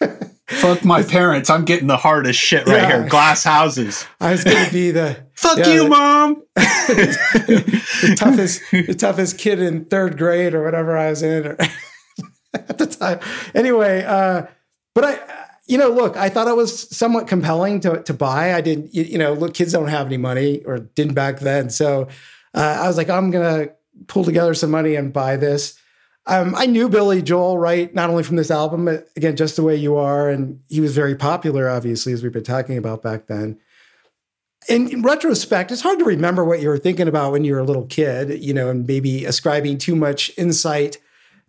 [0.01, 1.49] Know, Fuck my parents.
[1.49, 3.01] I'm getting the hardest shit right yeah.
[3.01, 3.09] here.
[3.09, 4.07] Glass houses.
[4.21, 6.43] I was going to be the fuck yeah, you, the, mom.
[6.55, 11.57] the toughest, the toughest kid in third grade or whatever I was in or
[12.53, 13.19] at the time.
[13.55, 14.47] Anyway, uh,
[14.93, 15.19] but I,
[15.67, 18.53] you know, look, I thought it was somewhat compelling to to buy.
[18.53, 21.69] I didn't, you, you know, look, kids don't have any money or didn't back then,
[21.69, 22.07] so
[22.53, 23.69] uh, I was like, I'm gonna
[24.07, 25.79] pull together some money and buy this.
[26.25, 27.93] Um, I knew Billy Joel, right?
[27.93, 30.29] Not only from this album, but again, just the way you are.
[30.29, 33.57] And he was very popular, obviously, as we've been talking about back then.
[34.69, 37.63] In, retrospect, it's hard to remember what you were thinking about when you were a
[37.63, 40.97] little kid, you know, and maybe ascribing too much insight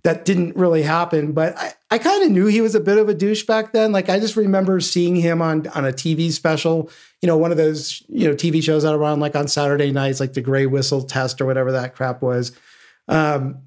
[0.05, 1.33] that didn't really happen.
[1.33, 3.93] But I, I kind of knew he was a bit of a douche back then.
[3.93, 6.91] Like I just remember seeing him on on a TV special,
[7.21, 9.91] you know, one of those, you know, TV shows that are on like on Saturday
[9.91, 12.53] nights, like the Gray Whistle Test or whatever that crap was.
[13.09, 13.63] Um,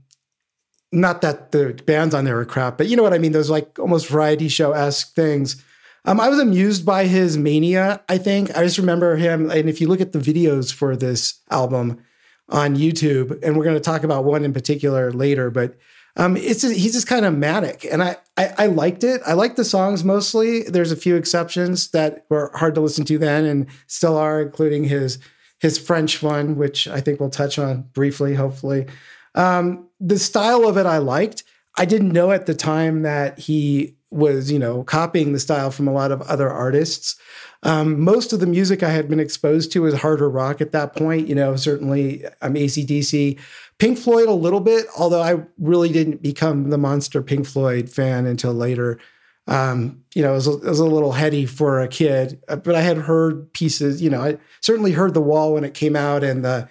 [0.92, 3.32] not that the bands on there are crap, but you know what I mean?
[3.32, 5.64] Those like almost variety show esque things.
[6.06, 8.56] Um, I was amused by his mania, I think.
[8.58, 9.52] I just remember him.
[9.52, 12.04] And if you look at the videos for this album
[12.50, 15.78] on YouTube, and we're going to talk about one in particular later, but
[16.18, 19.22] Um, it's just, he's just kind of manic, and I, I I liked it.
[19.26, 20.64] I liked the songs mostly.
[20.64, 24.84] There's a few exceptions that were hard to listen to then, and still are, including
[24.84, 25.20] his
[25.62, 28.88] his French one, which I think we'll touch on briefly, hopefully.
[29.36, 31.46] Um, the style of it I liked.
[31.78, 35.88] I didn't know at the time that he was, you know, copying the style from
[35.88, 37.16] a lot of other artists.
[37.64, 40.96] Um, most of the music I had been exposed to was harder rock at that
[40.96, 41.28] point.
[41.28, 43.40] You know, certainly I'm um, ACDC,
[43.78, 48.26] Pink Floyd a little bit, although I really didn't become the monster Pink Floyd fan
[48.26, 49.00] until later.
[49.48, 52.58] Um, you know, it was, a, it was, a, little heady for a kid, uh,
[52.58, 54.02] but I had heard pieces.
[54.02, 56.70] You know, I certainly heard The Wall when it came out, and the,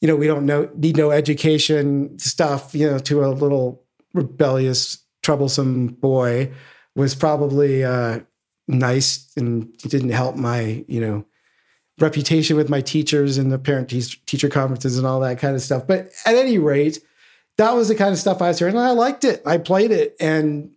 [0.00, 2.74] you know, we don't know need no education stuff.
[2.74, 6.52] You know, to a little rebellious, troublesome boy
[6.96, 8.20] was probably uh,
[8.68, 11.24] nice and didn't help my, you know,
[11.98, 15.86] reputation with my teachers and the parent teacher conferences and all that kind of stuff.
[15.86, 16.98] But at any rate,
[17.56, 19.42] that was the kind of stuff I was hearing, and I liked it.
[19.44, 20.70] I played it, and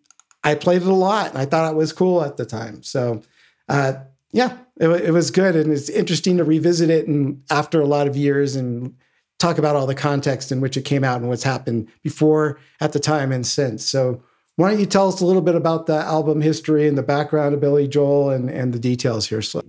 [0.44, 2.84] I played it a lot, and I thought it was cool at the time.
[2.84, 3.22] So,
[3.70, 3.94] uh,
[4.32, 8.08] yeah, it, it was good, and it's interesting to revisit it and after a lot
[8.08, 8.96] of years and
[9.40, 12.92] talk about all the context in which it came out and what's happened before, at
[12.92, 13.86] the time, and since.
[13.88, 14.22] So,
[14.56, 17.54] why don't you tell us a little bit about the album history and the background
[17.56, 19.64] of Billy Joel and, and the details here, Slim?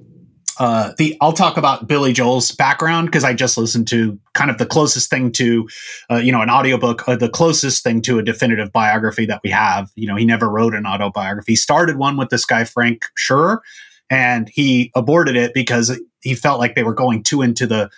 [0.59, 4.59] Uh, the I'll talk about Billy Joel's background because I just listened to kind of
[4.59, 5.69] the closest thing to,
[6.11, 9.51] uh, you know, an audiobook, uh, the closest thing to a definitive biography that we
[9.51, 9.91] have.
[9.97, 11.53] You know, he never wrote an autobiography.
[11.53, 13.59] He started one with this guy Frank Schur,
[14.11, 17.91] and he aborted it because he felt like they were going too into the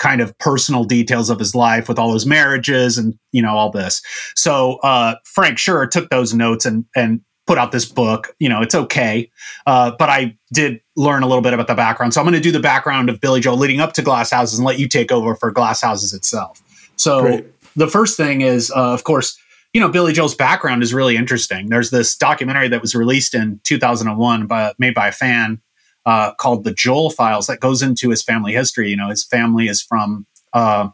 [0.00, 3.70] kind of personal details of his life with all his marriages and you know all
[3.70, 4.02] this.
[4.34, 8.34] So uh, Frank Schur took those notes and and put out this book.
[8.40, 9.30] You know, it's okay,
[9.66, 12.14] uh, but I did learn a little bit about the background.
[12.14, 14.58] So I'm going to do the background of Billy Joel leading up to Glass Houses
[14.58, 16.60] and let you take over for Glass Houses itself.
[16.96, 17.46] So Great.
[17.76, 19.38] the first thing is, uh, of course.
[19.72, 21.68] You know, Billy Joel's background is really interesting.
[21.68, 25.60] There's this documentary that was released in 2001 by made by a fan
[26.06, 28.90] uh, called the Joel Files that goes into his family history.
[28.90, 30.88] You know, his family is from, uh,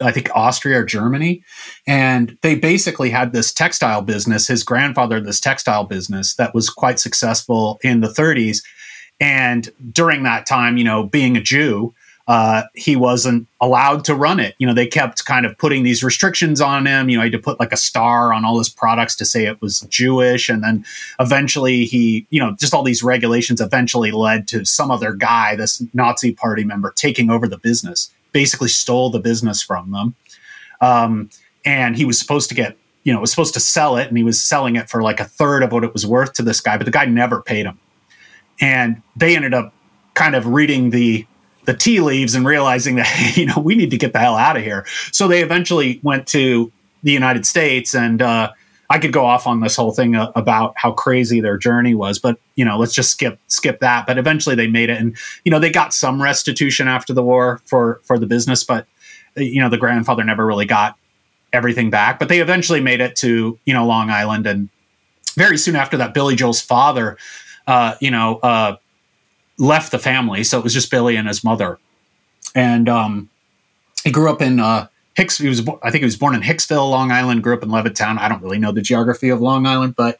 [0.00, 1.42] I think, Austria or Germany.
[1.86, 4.48] And they basically had this textile business.
[4.48, 8.62] His grandfather, this textile business that was quite successful in the 30s.
[9.20, 11.94] And during that time, you know, being a Jew,
[12.28, 14.56] uh, he wasn't allowed to run it.
[14.58, 17.08] You know, they kept kind of putting these restrictions on him.
[17.08, 19.46] You know, he had to put like a star on all his products to say
[19.46, 20.48] it was Jewish.
[20.48, 20.84] And then
[21.20, 25.82] eventually he, you know, just all these regulations eventually led to some other guy, this
[25.94, 30.14] Nazi party member, taking over the business, basically stole the business from them.
[30.80, 31.30] Um,
[31.64, 34.24] and he was supposed to get, you know, was supposed to sell it and he
[34.24, 36.76] was selling it for like a third of what it was worth to this guy,
[36.76, 37.78] but the guy never paid him.
[38.60, 39.72] And they ended up
[40.14, 41.24] kind of reading the
[41.66, 44.56] the tea leaves and realizing that you know we need to get the hell out
[44.56, 44.86] of here.
[45.12, 48.52] So they eventually went to the United States, and uh,
[48.88, 52.18] I could go off on this whole thing uh, about how crazy their journey was,
[52.18, 54.06] but you know, let's just skip skip that.
[54.06, 57.60] But eventually they made it, and you know, they got some restitution after the war
[57.66, 58.86] for for the business, but
[59.36, 60.96] uh, you know, the grandfather never really got
[61.52, 62.18] everything back.
[62.18, 64.68] But they eventually made it to you know Long Island, and
[65.34, 67.18] very soon after that, Billy Joel's father,
[67.66, 68.76] uh, you know uh,
[69.58, 71.78] left the family, so it was just Billy and his mother.
[72.54, 73.28] And um,
[74.04, 75.38] he grew up in uh, Hicks.
[75.38, 77.42] He was, I think, he was born in Hicksville, Long Island.
[77.42, 78.18] Grew up in Levittown.
[78.18, 80.18] I don't really know the geography of Long Island, but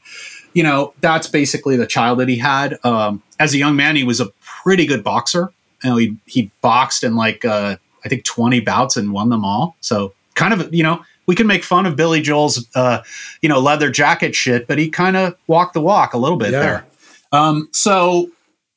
[0.54, 2.78] you know that's basically the child that he had.
[2.82, 5.52] Um, as a young man, he was a pretty good boxer.
[5.84, 9.44] You know, he he boxed in like uh, I think twenty bouts and won them
[9.44, 9.76] all.
[9.80, 13.02] So kind of you know we can make fun of Billy Joel's uh,
[13.42, 16.52] you know leather jacket shit, but he kind of walked the walk a little bit
[16.52, 16.60] yeah.
[16.60, 16.86] there.
[17.32, 18.30] Um, so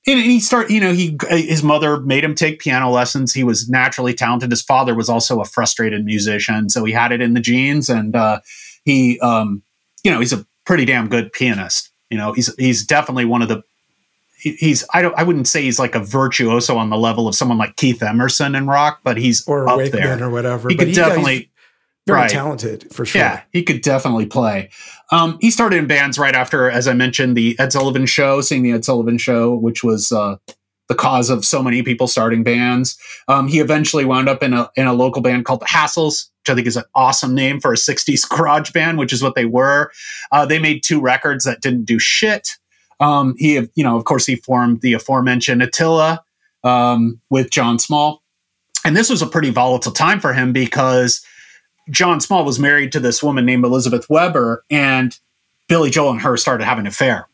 [0.08, 3.34] and he start you know he his mother made him take piano lessons.
[3.34, 4.52] He was naturally talented.
[4.52, 7.90] His father was also a frustrated musician so he had it in the genes.
[7.90, 8.40] And uh,
[8.86, 9.64] he um,
[10.04, 11.92] you know he's a pretty damn good pianist.
[12.10, 13.64] You know he's he's definitely one of the
[14.40, 17.58] he's I don't I wouldn't say he's like a virtuoso on the level of someone
[17.58, 20.24] like Keith Emerson in rock, but he's or up Wakeman there.
[20.24, 20.70] or whatever.
[20.70, 21.49] He but could definitely
[22.10, 22.30] very right.
[22.30, 23.22] talented for sure.
[23.22, 24.69] Yeah, he could definitely play.
[25.12, 28.63] Um, he started in bands right after, as I mentioned, the Ed Sullivan Show, seeing
[28.63, 30.38] the Ed Sullivan Show, which was uh,
[30.89, 32.98] the cause of so many people starting bands.
[33.28, 36.50] Um, he eventually wound up in a in a local band called the Hassles, which
[36.50, 39.45] I think is an awesome name for a '60s garage band, which is what they
[39.45, 39.91] were.
[40.32, 42.58] Uh, they made two records that didn't do shit.
[43.00, 46.22] Um, he, you know, of course, he formed the aforementioned Attila
[46.63, 48.24] um, with John Small,
[48.84, 51.24] and this was a pretty volatile time for him because
[51.89, 55.17] John Small was married to this woman named Elizabeth Weber, and
[55.67, 57.28] Billy Joel and her started having an affair.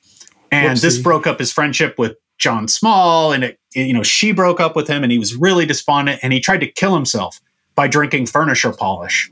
[0.52, 0.82] And Whoopsie.
[0.82, 4.76] this broke up his friendship with John Small, and it, you know, she broke up
[4.76, 7.42] with him, and he was really despondent, and he tried to kill himself
[7.76, 9.32] by drinking furniture polish.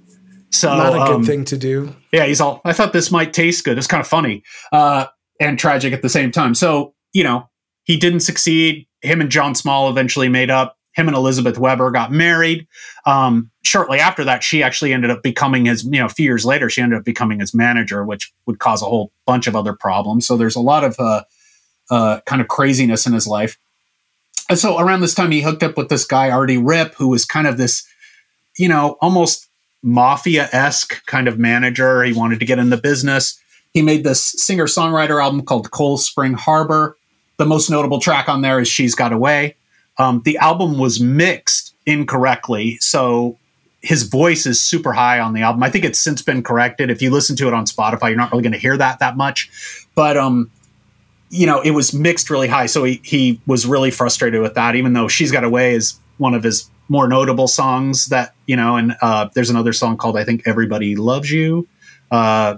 [0.52, 1.96] So Not a good um, thing to do.
[2.12, 2.62] yeah, he's all.
[2.64, 3.78] I thought this might taste good.
[3.78, 5.08] It's kind of funny uh,
[5.40, 6.54] and tragic at the same time.
[6.54, 7.50] So you know,
[7.84, 8.88] he didn't succeed.
[9.02, 10.78] Him and John Small eventually made up.
[10.94, 12.68] Him and Elizabeth Weber got married.
[13.06, 15.84] Um, shortly after that, she actually ended up becoming his.
[15.84, 18.82] You know, a few years later, she ended up becoming his manager, which would cause
[18.82, 20.28] a whole bunch of other problems.
[20.28, 21.24] So there's a lot of uh,
[21.90, 23.58] uh, kind of craziness in his life.
[24.50, 27.26] And so around this time, he hooked up with this guy Artie Ripp, who was
[27.26, 27.88] kind of this,
[28.58, 29.48] you know, almost
[29.82, 32.04] mafia esque kind of manager.
[32.04, 33.40] He wanted to get in the business.
[33.74, 36.98] He made this singer songwriter album called Cold Spring Harbor.
[37.38, 39.56] The most notable track on there is She's Got a Way.
[39.98, 42.78] Um, the album was mixed incorrectly.
[42.80, 43.38] So
[43.82, 45.62] his voice is super high on the album.
[45.62, 46.90] I think it's since been corrected.
[46.90, 49.18] If you listen to it on Spotify, you're not really going to hear that that
[49.18, 49.88] much.
[49.94, 50.50] But, um,
[51.30, 52.68] you know, it was mixed really high.
[52.68, 56.00] So he, he was really frustrated with that, even though She's Got a Way is
[56.18, 60.18] one of his more notable songs that, you know, and uh, there's another song called,
[60.18, 61.68] I think, Everybody Loves You.
[62.12, 62.58] Uh,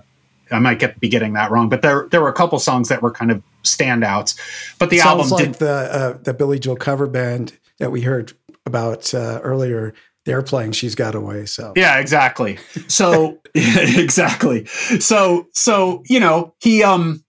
[0.52, 3.02] I might get be getting that wrong, but there there were a couple songs that
[3.02, 4.38] were kind of standouts.
[4.80, 8.01] But the Sounds album like did the uh, the Billy Joel cover band that we
[8.01, 8.34] heard
[8.65, 9.93] about uh, earlier.
[10.25, 12.58] They're playing "She's Got a Way." So Yeah, exactly.
[12.88, 14.65] So exactly.
[14.65, 17.23] So so you know he um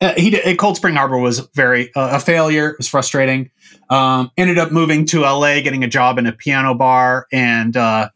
[0.00, 2.70] uh, he did, Cold Spring Harbor was very uh, a failure.
[2.70, 3.50] It was frustrating.
[3.88, 8.10] Um, ended up moving to LA, getting a job in a piano bar, and uh,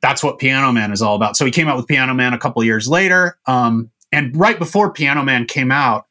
[0.00, 1.36] that's what Piano Man is all about.
[1.36, 4.92] So he came out with Piano Man a couple years later, um, and right before
[4.92, 6.06] Piano Man came out,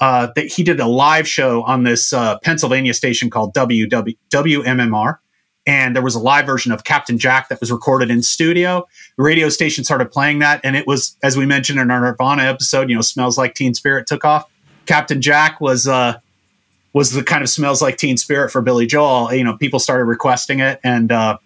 [0.00, 5.18] uh, that he did a live show on this uh, Pennsylvania station called WW, WMMR.
[5.68, 8.86] And there was a live version of Captain Jack that was recorded in studio.
[9.16, 12.44] The radio station started playing that, and it was, as we mentioned in our Nirvana
[12.44, 14.48] episode, you know, "Smells Like Teen Spirit" took off.
[14.86, 16.20] Captain Jack was uh,
[16.92, 19.34] was the kind of "Smells Like Teen Spirit" for Billy Joel.
[19.34, 21.38] You know, people started requesting it, and uh,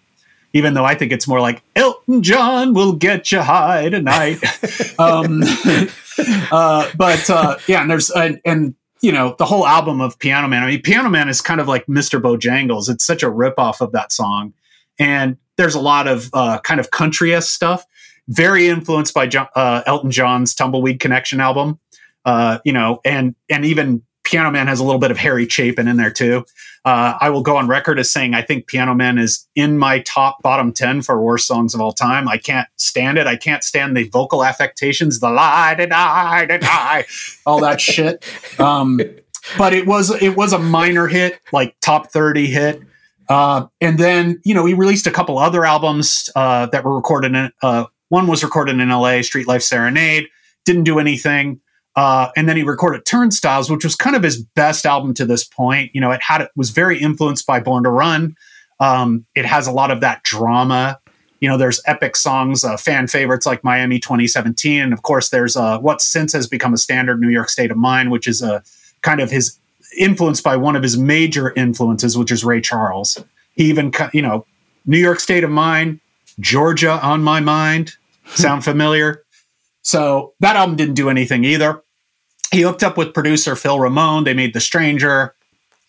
[0.53, 4.39] even though I think it's more like Elton John will get you high tonight.
[4.99, 5.41] um,
[6.51, 10.47] uh, but uh, yeah, and there's and, and you know the whole album of Piano
[10.47, 10.63] Man.
[10.63, 12.21] I mean, Piano Man is kind of like Mr.
[12.21, 12.89] Bojangles.
[12.89, 14.53] It's such a ripoff of that song,
[14.99, 17.85] and there's a lot of uh, kind of country s stuff.
[18.27, 21.79] Very influenced by John, uh, Elton John's Tumbleweed Connection album.
[22.23, 25.87] Uh, you know, and and even Piano Man has a little bit of Harry Chapin
[25.87, 26.45] in there too.
[26.83, 29.99] Uh, I will go on record as saying I think Piano Man is in my
[29.99, 32.27] top bottom 10 for worst songs of all time.
[32.27, 33.27] I can't stand it.
[33.27, 37.05] I can't stand the vocal affectations, the lie, da, da, die,
[37.45, 38.25] all that shit.
[38.59, 38.99] Um,
[39.57, 42.81] but it was it was a minor hit, like top 30 hit.
[43.29, 47.33] Uh, and then, you know, he released a couple other albums uh, that were recorded
[47.33, 50.27] in, uh, one was recorded in LA, Street Life Serenade,
[50.65, 51.61] didn't do anything.
[51.95, 55.43] Uh, and then he recorded Turnstiles, which was kind of his best album to this
[55.43, 55.91] point.
[55.93, 58.35] You know, it had it was very influenced by Born to Run.
[58.79, 60.99] Um, it has a lot of that drama.
[61.41, 65.57] You know, there's epic songs, uh, fan favorites like Miami 2017, and of course, there's
[65.57, 68.63] uh, what since has become a standard, New York State of Mind, which is a
[69.01, 69.57] kind of his
[69.97, 73.21] influenced by one of his major influences, which is Ray Charles.
[73.55, 74.45] He even, you know,
[74.85, 75.99] New York State of Mind,
[76.39, 77.93] Georgia on my mind.
[78.27, 79.23] Sound familiar?
[79.81, 81.81] So that album didn't do anything either.
[82.51, 84.25] He hooked up with producer Phil Ramone.
[84.25, 85.33] They made The Stranger,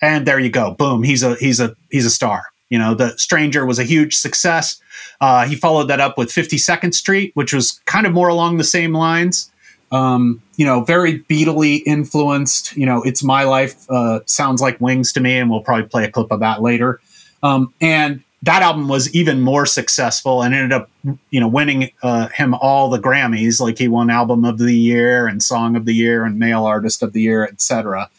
[0.01, 0.73] and there you go.
[0.73, 1.03] Boom.
[1.03, 2.47] He's a he's a he's a star.
[2.71, 4.81] You know, The Stranger was a huge success.
[5.21, 8.65] Uh, he followed that up with 52nd Street, which was kind of more along the
[8.65, 9.51] same lines.
[9.91, 12.75] Um, you know, very Beatley influenced.
[12.77, 13.75] You know, it's my life.
[13.91, 17.01] Uh, sounds like Wings to me, and we'll probably play a clip of that later.
[17.43, 20.91] Um, and that album was even more successful and ended up,
[21.31, 23.61] you know, winning uh, him all the Grammys.
[23.61, 27.03] Like he won Album of the Year and Song of the Year and Male Artist
[27.03, 28.11] of the Year, etc.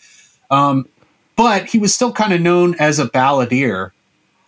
[0.49, 0.87] Um,
[1.35, 3.91] but he was still kind of known as a balladeer,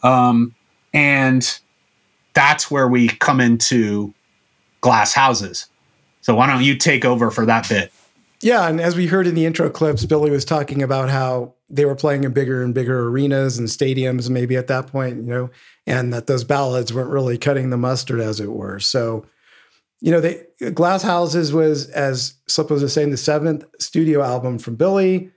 [0.04, 0.56] um,
[0.94, 1.60] and
[2.34, 4.14] that's where we come into
[4.82, 5.68] Glass Houses.
[6.22, 7.92] So why don't you take over for that bit?
[8.42, 11.86] Yeah, and as we heard in the intro clips, Billy was talking about how they
[11.86, 15.49] were playing in bigger and bigger arenas and stadiums, maybe at that point, you know,
[15.88, 18.80] and that those ballads weren't really cutting the mustard, as it were.
[18.80, 19.25] So,
[20.01, 24.75] you know, they Glass Houses was, as Slip was saying, the seventh studio album from
[24.75, 25.32] Billy.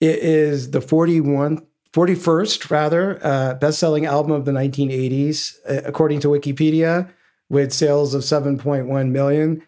[0.00, 6.28] It is the 41, 41st, rather, uh, best-selling album of the 1980s, uh, according to
[6.28, 7.10] Wikipedia,
[7.48, 9.62] with sales of 7.1 million.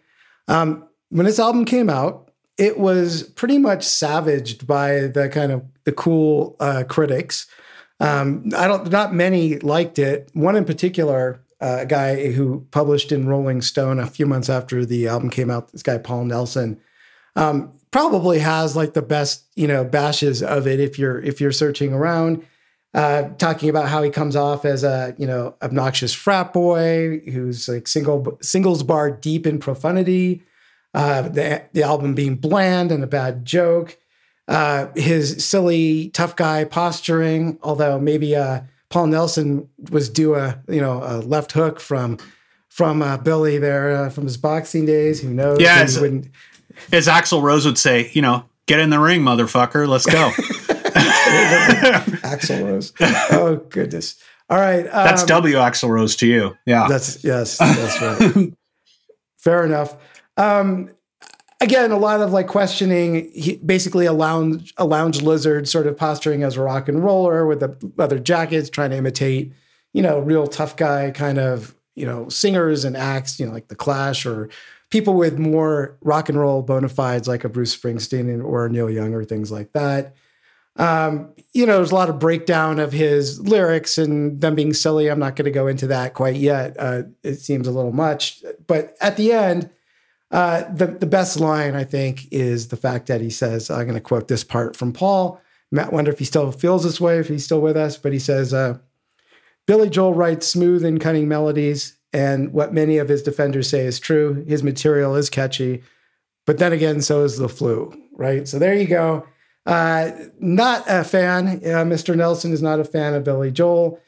[0.47, 5.63] Um, when this album came out, it was pretty much savaged by the kind of
[5.89, 7.47] the cool uh, critics.
[7.99, 10.29] Um, I don't, not many liked it.
[10.33, 14.85] One in particular, uh, a guy who published in Rolling Stone a few months after
[14.85, 16.79] the album came out, this guy Paul Nelson,
[17.35, 21.51] um, probably has like the best, you know, bashes of it if you're if you're
[21.63, 22.45] searching around.
[22.93, 27.69] uh, talking about how he comes off as a you know obnoxious frat boy who's
[27.69, 30.43] like single singles bar deep in profundity.
[30.93, 33.97] Uh, the the album being bland and a bad joke.
[34.49, 40.81] Uh, his silly tough guy posturing, although maybe uh, Paul Nelson was due a you
[40.81, 42.17] know a left hook from
[42.67, 45.21] from uh, Billy there uh, from his boxing days.
[45.21, 45.61] Who knows?
[45.61, 46.29] Yeah, wouldn't-
[46.91, 49.87] As Axl Rose would say, you know, get in the ring, motherfucker.
[49.87, 50.31] Let's go.
[52.23, 52.93] Axl Rose.
[53.31, 54.15] Oh goodness.
[54.49, 54.85] All right.
[54.85, 56.57] That's um, W Axl Rose to you.
[56.65, 56.87] Yeah.
[56.87, 58.53] That's yes, that's right.
[59.37, 59.95] Fair enough.
[60.37, 60.89] Um,
[61.61, 63.31] again, a lot of like questioning.
[63.33, 67.45] He, basically, a lounge a lounge lizard, sort of posturing as a rock and roller
[67.45, 69.53] with the leather jackets, trying to imitate,
[69.93, 73.67] you know, real tough guy kind of you know singers and acts, you know, like
[73.67, 74.49] the Clash or
[74.89, 79.13] people with more rock and roll bona fides like a Bruce Springsteen or Neil Young
[79.13, 80.15] or things like that.
[80.77, 85.09] Um, you know, there's a lot of breakdown of his lyrics and them being silly.
[85.09, 86.75] I'm not going to go into that quite yet.
[86.79, 89.69] Uh, it seems a little much, but at the end,
[90.31, 93.95] uh, the the best line I think is the fact that he says, "I'm going
[93.95, 97.27] to quote this part from Paul." Matt wonder if he still feels this way, if
[97.27, 98.77] he's still with us, but he says, uh,
[99.65, 103.99] "Billy Joel writes smooth and cunning melodies, and what many of his defenders say is
[103.99, 104.43] true.
[104.47, 105.83] His material is catchy,
[106.45, 108.47] but then again, so is the flu." Right.
[108.47, 109.25] So there you go.
[109.65, 111.47] Uh, not a fan.
[111.47, 112.15] Uh, Mr.
[112.15, 113.99] Nelson is not a fan of Billy Joel.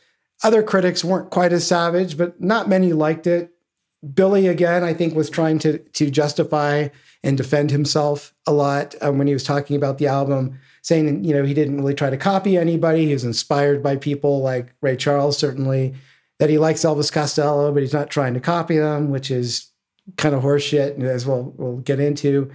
[0.43, 3.51] Other critics weren't quite as savage, but not many liked it.
[4.13, 6.87] Billy again, I think, was trying to to justify
[7.23, 11.33] and defend himself a lot um, when he was talking about the album, saying you
[11.33, 13.05] know he didn't really try to copy anybody.
[13.05, 15.93] He was inspired by people like Ray Charles, certainly.
[16.39, 19.67] That he likes Elvis Costello, but he's not trying to copy them, which is
[20.17, 22.49] kind of horseshit, as we'll we'll get into.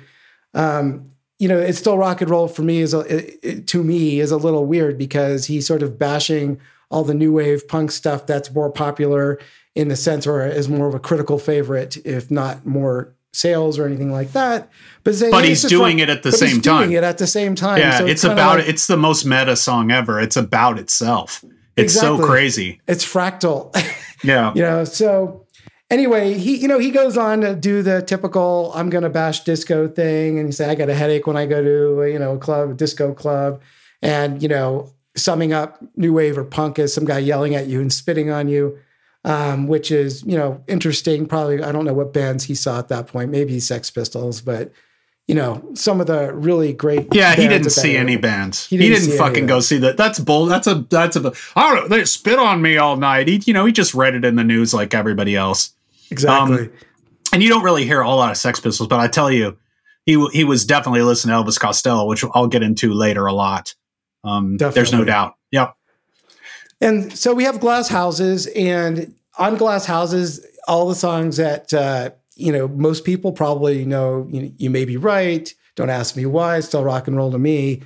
[0.55, 3.85] Um, you know, it's still rock and roll for me is a, it, it- to
[3.85, 6.59] me is a little weird because he's sort of bashing
[6.91, 9.39] all the new wave punk stuff that's more popular
[9.77, 13.87] in the sense or is more of a critical favorite, if not more sales or
[13.87, 14.70] anything like that.
[15.05, 16.93] But, saying, But hey, he's doing it at the but he's same doing time.
[16.93, 17.79] it at the same time.
[17.79, 20.18] yeah, So it's kinda about like- it's the most meta song ever.
[20.18, 21.45] It's about itself.
[21.77, 22.81] It's so crazy.
[22.89, 23.70] It's fractal.
[24.24, 24.53] Yeah.
[24.55, 25.45] you know so
[25.91, 29.87] anyway he you know he goes on to do the typical i'm gonna bash disco
[29.87, 32.33] thing and he say i got a headache when i go to a, you know
[32.37, 33.61] a club a disco club
[34.01, 37.79] and you know summing up new wave or punk as some guy yelling at you
[37.83, 38.79] and spitting on you
[39.27, 42.89] um, which is you know interesting probably i don't know what bands he saw at
[42.89, 44.72] that point maybe sex pistols but
[45.27, 48.01] you know some of the really great Yeah, he didn't see era.
[48.01, 48.66] any bands.
[48.68, 49.97] He He didn't didn't, fucking go see that.
[49.97, 50.47] That's bull.
[50.47, 51.33] That's a that's a.
[51.57, 51.97] I don't know.
[51.97, 53.27] They spit on me all night.
[53.27, 55.74] He, you know, he just read it in the news like everybody else.
[56.12, 56.72] exactly Um,
[57.33, 59.59] and you don't really hear a lot of Sex Pistols, but I tell you,
[60.05, 63.74] he he was definitely listening to Elvis Costello, which I'll get into later a lot.
[64.22, 65.35] Um, there's no doubt.
[66.81, 72.11] And so we have glass houses, and on glass houses, all the songs that uh,
[72.35, 74.29] you know most people probably know.
[74.31, 75.53] You, you may be right.
[75.74, 76.61] Don't ask me why.
[76.61, 77.83] Still rock and roll to me.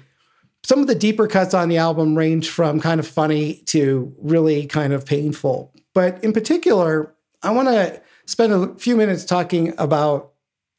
[0.63, 4.67] Some of the deeper cuts on the album range from kind of funny to really
[4.67, 5.73] kind of painful.
[5.95, 10.30] But in particular, I want to spend a few minutes talking about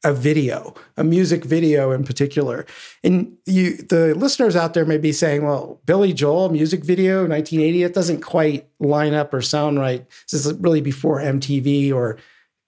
[0.04, 2.66] a video, a music video in particular.
[3.04, 7.82] And you, the listeners out there may be saying, well, Billy Joel music video, 1980,
[7.84, 10.04] it doesn't quite line up or sound right.
[10.30, 12.18] This is really before MTV or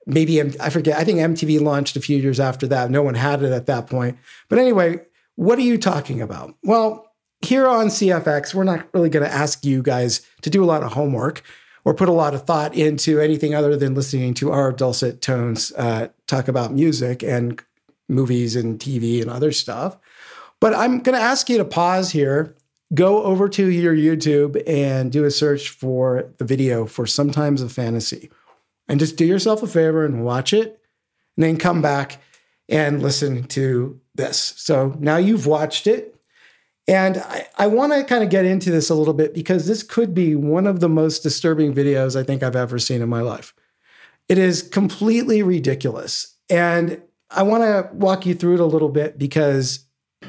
[0.07, 0.99] maybe I forget.
[0.99, 2.91] I think MTV launched a few years after that.
[2.91, 4.18] No one had it at that point.
[4.49, 5.01] But anyway,
[5.37, 6.55] what are you talking about?
[6.62, 10.66] Well, here on CFX, we're not really going to ask you guys to do a
[10.66, 11.43] lot of homework
[11.85, 15.72] or put a lot of thought into anything other than listening to our dulcet tones
[15.72, 17.62] uh, talk about music and
[18.09, 19.97] movies and TV and other stuff.
[20.61, 22.55] But I'm going to ask you to pause here,
[22.95, 27.68] go over to your YouTube and do a search for the video for Sometimes a
[27.68, 28.30] Fantasy.
[28.89, 30.78] And just do yourself a favor and watch it,
[31.37, 32.20] and then come back
[32.68, 34.55] and listen to this.
[34.57, 36.14] So now you've watched it.
[36.87, 39.82] And I, I want to kind of get into this a little bit because this
[39.82, 43.22] could be one of the most disturbing videos I think I've ever seen in my
[43.22, 43.55] life.
[44.28, 46.37] It is completely ridiculous.
[46.51, 49.87] And I want to walk you through it a little bit because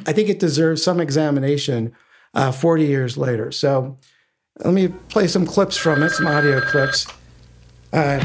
[0.08, 1.94] I think it deserves some examination
[2.34, 3.52] uh, 40 years later.
[3.52, 3.98] So
[4.64, 7.08] let me play some clips from it, some audio clips.
[7.92, 8.24] Uh,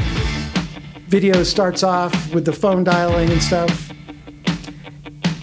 [1.07, 3.91] video starts off with the phone dialing and stuff.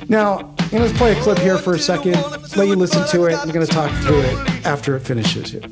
[0.09, 2.15] Now, I'm going to play a clip here for a second,
[2.55, 3.35] let you listen to it.
[3.39, 5.63] I'm going to talk through it after it finishes here.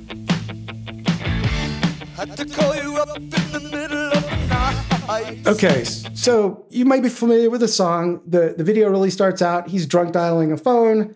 [5.46, 8.22] Okay, so you might be familiar with the song.
[8.26, 11.14] The, the video really starts out, he's drunk dialing a phone.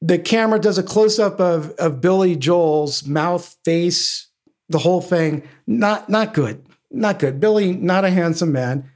[0.00, 4.28] the camera does a close up of of Billy Joel's mouth, face,
[4.68, 5.42] the whole thing.
[5.66, 6.64] Not not good.
[6.90, 7.38] Not good.
[7.40, 8.90] Billy, not a handsome man.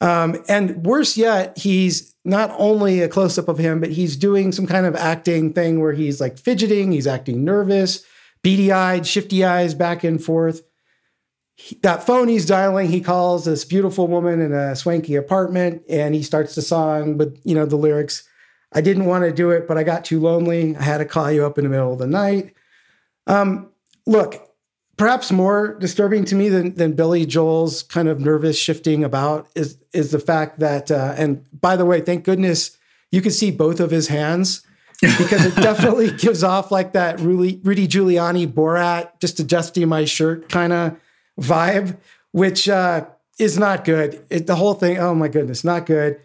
[0.00, 4.52] Um, and worse yet, he's not only a close up of him, but he's doing
[4.52, 8.04] some kind of acting thing where he's like fidgeting, he's acting nervous,
[8.42, 10.62] beady eyed, shifty eyes back and forth.
[11.54, 16.14] He- that phone he's dialing, he calls this beautiful woman in a swanky apartment, and
[16.14, 18.26] he starts the song with you know the lyrics.
[18.72, 20.76] I didn't want to do it, but I got too lonely.
[20.76, 22.54] I had to call you up in the middle of the night.
[23.26, 23.70] Um,
[24.06, 24.49] look,
[25.00, 29.78] perhaps more disturbing to me than, than Billy Joel's kind of nervous shifting about is
[29.94, 32.76] is the fact that, uh, and by the way, thank goodness
[33.10, 34.60] you can see both of his hands
[35.00, 40.50] because it definitely gives off like that Rudy, Rudy Giuliani Borat, just adjusting my shirt
[40.50, 41.00] kind of
[41.40, 41.96] vibe,
[42.32, 43.06] which uh,
[43.38, 44.22] is not good.
[44.28, 46.20] It, the whole thing, oh my goodness, not good.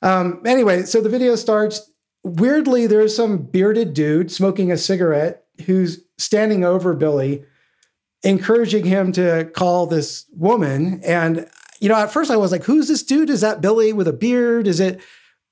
[0.00, 1.90] Um, anyway, so the video starts.
[2.22, 7.44] Weirdly, there's some bearded dude smoking a cigarette who's standing over Billy,
[8.24, 11.00] encouraging him to call this woman.
[11.04, 11.48] And,
[11.80, 13.30] you know, at first I was like, who's this dude?
[13.30, 14.66] Is that Billy with a beard?
[14.66, 15.00] Is it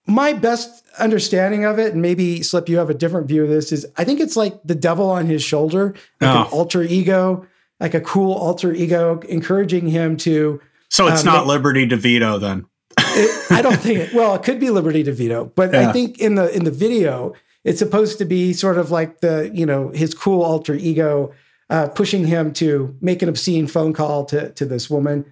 [0.06, 1.92] my best understanding of it?
[1.92, 4.60] And maybe Slip, you have a different view of this, is I think it's like
[4.64, 6.56] the devil on his shoulder, like an Oh.
[6.58, 7.46] alter ego,
[7.78, 12.40] like a cool alter ego, encouraging him to So it's Um, not they- Liberty DeVito
[12.40, 12.64] then.
[12.98, 14.14] it, I don't think it.
[14.14, 17.32] Well, it could be Liberty DeVito, but I think in the in the video,
[17.64, 21.32] it's supposed to be sort of like the you know his cool alter ego
[21.72, 25.24] uh, pushing him to make an obscene phone call to to this woman.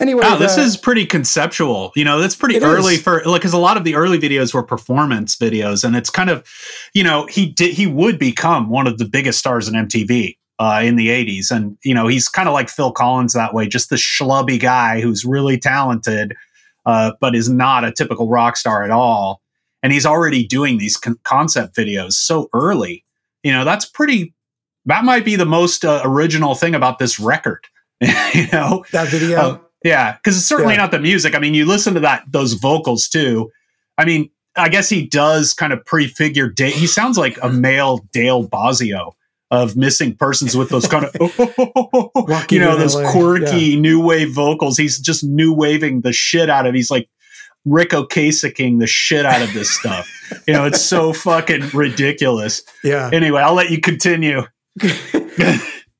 [0.00, 1.92] Anyway, Wow, this is pretty conceptual.
[1.94, 3.02] You know, that's pretty early is.
[3.02, 6.30] for like because a lot of the early videos were performance videos, and it's kind
[6.30, 6.46] of,
[6.94, 10.80] you know, he did he would become one of the biggest stars in MTV uh,
[10.82, 13.90] in the '80s, and you know, he's kind of like Phil Collins that way, just
[13.90, 16.34] the schlubby guy who's really talented,
[16.86, 19.42] uh, but is not a typical rock star at all.
[19.82, 23.04] And he's already doing these con- concept videos so early.
[23.42, 24.34] You know, that's pretty.
[24.86, 27.64] That might be the most uh, original thing about this record.
[28.00, 29.38] you know, that video.
[29.38, 30.80] uh, yeah, because it's certainly Yeah.
[30.82, 31.34] not the music.
[31.34, 33.50] I mean, you listen to that those vocals too.
[33.98, 36.48] I mean, I guess he does kind of prefigure.
[36.48, 39.12] Da- he sounds like a male Dale Bozzio
[39.50, 41.14] of missing persons with those kind of
[42.50, 44.76] you know those LA, quirky new wave vocals.
[44.76, 46.74] He's just new waving the shit out of.
[46.74, 47.08] He's like
[47.64, 50.08] Rick Ocasicking the shit out of this stuff.
[50.46, 52.62] you know, it's so fucking ridiculous.
[52.84, 53.10] yeah.
[53.12, 54.42] Anyway, I'll let you continue.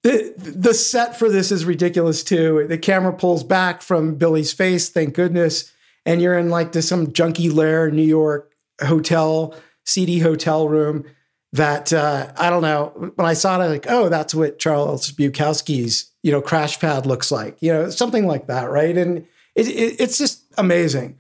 [0.03, 2.67] the the set for this is ridiculous too.
[2.69, 5.73] The camera pulls back from Billy's face, thank goodness,
[6.07, 9.55] and you're in like this some junky lair New York hotel,
[9.85, 11.05] seedy hotel room.
[11.53, 13.13] That uh, I don't know.
[13.17, 17.07] When I saw it, I'm like, oh, that's what Charles Bukowski's you know crash pad
[17.07, 17.57] looks like.
[17.61, 18.97] You know, something like that, right?
[18.97, 21.19] And it, it, it's just amazing.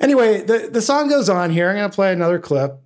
[0.00, 1.68] Anyway, the the song goes on here.
[1.68, 2.80] I'm gonna play another clip.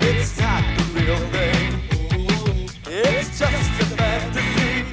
[0.00, 1.80] It's not the real thing.
[2.86, 4.84] It's just a fantasy.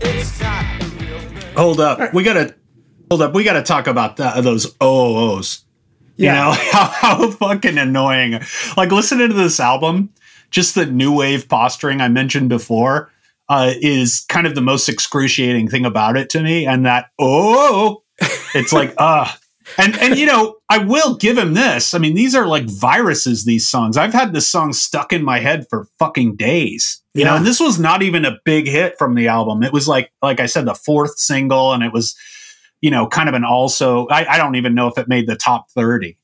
[0.00, 1.54] It's not the real thing.
[1.56, 2.54] Hold up, we gotta
[3.10, 3.34] hold up.
[3.34, 5.64] We gotta talk about that, those OOs.
[6.16, 6.34] You Yeah.
[6.34, 8.40] know how, how fucking annoying.
[8.76, 10.10] Like listening to this album,
[10.50, 13.10] just the new wave posturing I mentioned before
[13.48, 16.66] uh, is kind of the most excruciating thing about it to me.
[16.66, 18.02] And that oh,
[18.54, 19.30] it's like uh
[19.76, 21.94] and and you know I will give him this.
[21.94, 23.44] I mean these are like viruses.
[23.44, 23.96] These songs.
[23.96, 27.02] I've had this song stuck in my head for fucking days.
[27.14, 29.64] You know, and this was not even a big hit from the album.
[29.64, 32.16] It was like like I said, the fourth single, and it was
[32.80, 35.36] you know, kind of an also, I, I don't even know if it made the
[35.36, 36.16] top 30.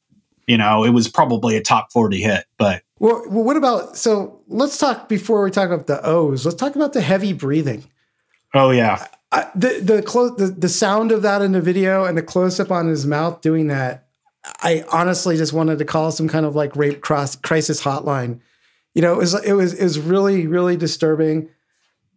[0.46, 4.40] You know, it was probably a top 40 hit, but Well, what about so?
[4.48, 6.44] Let's talk before we talk about the O's.
[6.44, 7.84] Let's talk about the heavy breathing.
[8.54, 9.06] oh, yeah.
[9.32, 12.60] I, the the close the, the sound of that in the video and the close
[12.60, 14.06] up on his mouth doing that.
[14.62, 18.40] I honestly just wanted to call some kind of like rape cross, crisis hotline.
[18.94, 21.48] You know, it was it was it was really really disturbing.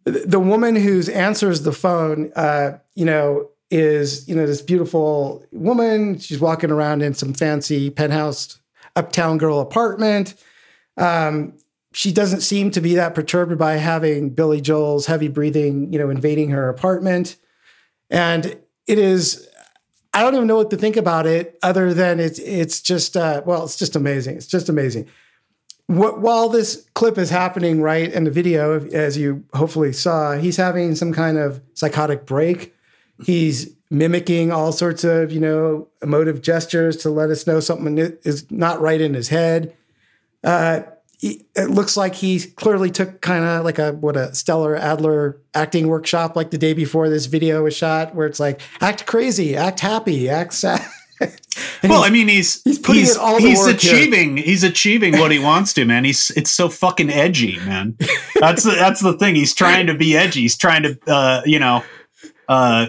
[0.04, 5.44] The, the woman who answers the phone, uh, you know, is you know this beautiful
[5.50, 6.20] woman.
[6.20, 8.60] She's walking around in some fancy penthouse
[8.94, 10.34] uptown girl apartment.
[10.98, 11.54] Um,
[11.92, 16.10] she doesn't seem to be that perturbed by having Billy Joel's heavy breathing, you know,
[16.10, 17.36] invading her apartment.
[18.10, 19.48] And it is,
[20.12, 23.42] I don't even know what to think about it other than it's it's just uh,
[23.46, 24.36] well, it's just amazing.
[24.36, 25.06] It's just amazing.
[25.86, 30.58] What, while this clip is happening, right in the video, as you hopefully saw, he's
[30.58, 32.74] having some kind of psychotic break.
[33.24, 38.50] He's mimicking all sorts of, you know, emotive gestures to let us know something is
[38.50, 39.74] not right in his head.
[40.44, 40.82] Uh,
[41.20, 45.88] it looks like he clearly took kind of like a what a Stella Adler acting
[45.88, 49.80] workshop like the day before this video was shot, where it's like act crazy, act
[49.80, 50.84] happy, act sad.
[51.82, 53.94] Well, I mean, he's he's putting he's, in all he's work here.
[53.94, 56.04] achieving he's achieving what he wants to, man.
[56.04, 57.96] He's it's so fucking edgy, man.
[58.38, 59.34] That's the, that's the thing.
[59.34, 60.42] He's trying to be edgy.
[60.42, 61.82] He's trying to, uh, you know,
[62.48, 62.86] uh,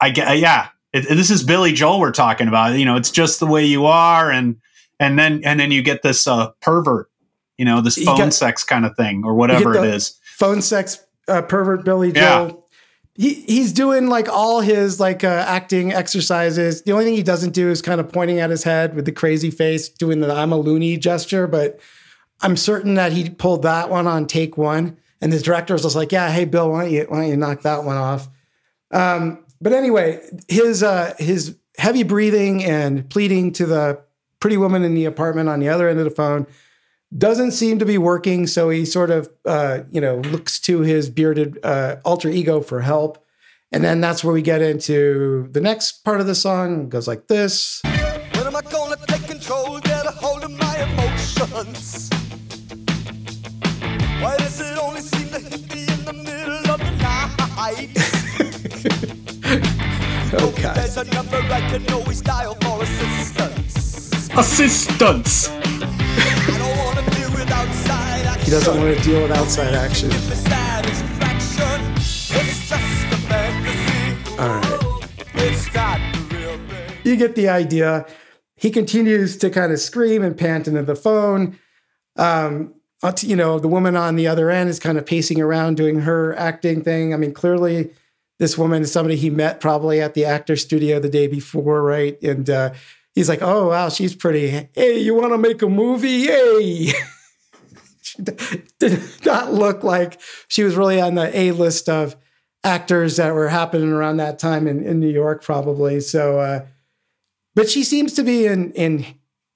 [0.00, 0.68] I get yeah.
[0.92, 2.78] It, this is Billy Joel we're talking about.
[2.78, 4.56] You know, it's just the way you are, and
[5.00, 7.10] and then and then you get this uh, pervert,
[7.58, 10.18] you know, this phone got- sex kind of thing or whatever it is.
[10.36, 12.46] phone sex uh, pervert Billy Yeah.
[12.48, 12.58] Joel.
[13.14, 16.82] He he's doing like all his like uh, acting exercises.
[16.82, 19.12] The only thing he doesn't do is kind of pointing at his head with the
[19.12, 21.46] crazy face, doing the "I'm a loony" gesture.
[21.46, 21.78] But
[22.40, 25.94] I'm certain that he pulled that one on take one, and the director was just
[25.94, 28.30] like, "Yeah, hey Bill, why don't you why don't you knock that one off?"
[28.90, 34.00] Um, but anyway, his uh, his heavy breathing and pleading to the
[34.42, 36.44] pretty woman in the apartment on the other end of the phone
[37.16, 38.48] doesn't seem to be working.
[38.48, 42.80] So he sort of, uh, you know, looks to his bearded uh, alter ego for
[42.80, 43.24] help.
[43.70, 46.82] And then that's where we get into the next part of the song.
[46.82, 47.80] It goes like this.
[47.84, 52.10] When am I gonna take control, get a hold of my emotions?
[54.20, 57.90] Why does it only seem to hit me in the middle of the night?
[60.32, 60.72] Okay.
[60.74, 63.51] There's a number I can always dial for assistance.
[64.34, 65.48] Assistance.
[65.48, 65.78] He
[68.50, 70.10] doesn't want to deal with outside action.
[74.38, 74.78] All right.
[77.04, 78.06] You get the idea.
[78.56, 81.58] He continues to kind of scream and pant into the phone.
[82.16, 82.72] Um,
[83.20, 86.34] you know, the woman on the other end is kind of pacing around doing her
[86.38, 87.12] acting thing.
[87.12, 87.90] I mean, clearly,
[88.38, 92.16] this woman is somebody he met probably at the actor studio the day before, right?
[92.22, 92.72] And uh,
[93.14, 94.48] he's like, "Oh wow, she's pretty.
[94.74, 96.26] Hey, you want to make a movie?
[96.26, 96.92] Hey."
[98.02, 98.22] she
[98.78, 102.16] did not look like she was really on the A list of
[102.64, 106.00] actors that were happening around that time in, in New York, probably.
[106.00, 106.66] So, uh,
[107.54, 109.04] but she seems to be in, in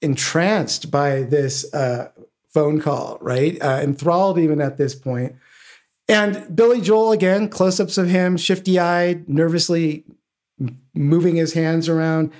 [0.01, 2.11] entranced by this uh,
[2.53, 3.61] phone call, right?
[3.61, 5.35] Uh, enthralled even at this point.
[6.09, 10.05] And Billy Joel again, close-ups of him, shifty-eyed, nervously
[10.93, 12.31] moving his hands around.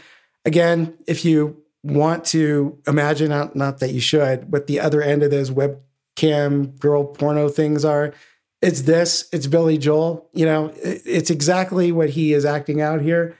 [0.48, 5.22] Again, if you want to imagine, not, not that you should, what the other end
[5.22, 8.14] of those webcam girl porno things are,
[8.62, 9.28] it's this.
[9.34, 10.30] It's Billy Joel.
[10.32, 13.36] You know, it- it's exactly what he is acting out here.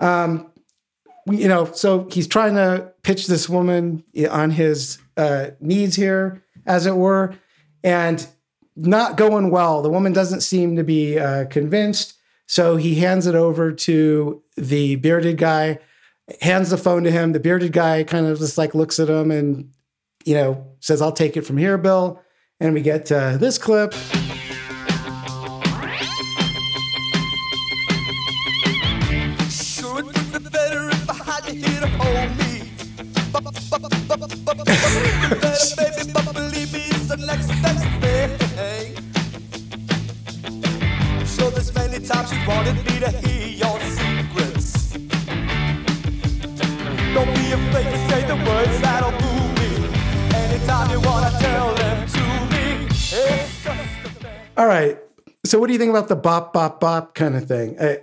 [0.00, 0.50] Um,
[1.30, 6.86] you know, so he's trying to pitch this woman on his uh, needs here, as
[6.86, 7.34] it were,
[7.84, 8.26] and
[8.74, 9.82] not going well.
[9.82, 12.14] The woman doesn't seem to be uh, convinced.
[12.46, 15.80] So he hands it over to the bearded guy,
[16.40, 17.32] hands the phone to him.
[17.32, 19.70] The bearded guy kind of just like looks at him and,
[20.24, 22.22] you know, says, I'll take it from here, Bill.
[22.60, 23.94] And we get uh, this clip.
[42.18, 43.37] To wanted me to hear
[54.58, 54.98] All right.
[55.46, 57.78] So what do you think about the bop, bop, bop kind of thing?
[57.78, 57.94] Uh,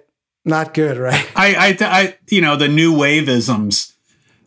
[0.45, 1.29] not good, right?
[1.35, 3.93] I, I, I, you know, the new waveisms,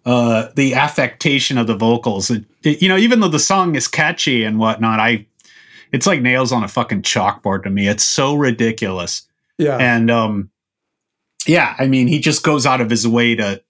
[0.06, 2.30] uh, the affectation of the vocals.
[2.30, 5.26] It, it- you know, even though the song is catchy and whatnot, I,
[5.92, 7.88] it's like nails on a fucking chalkboard to me.
[7.88, 9.22] It's so ridiculous.
[9.58, 9.76] Yeah.
[9.76, 10.50] And, um,
[11.46, 13.62] yeah, I mean, he just goes out of his way to,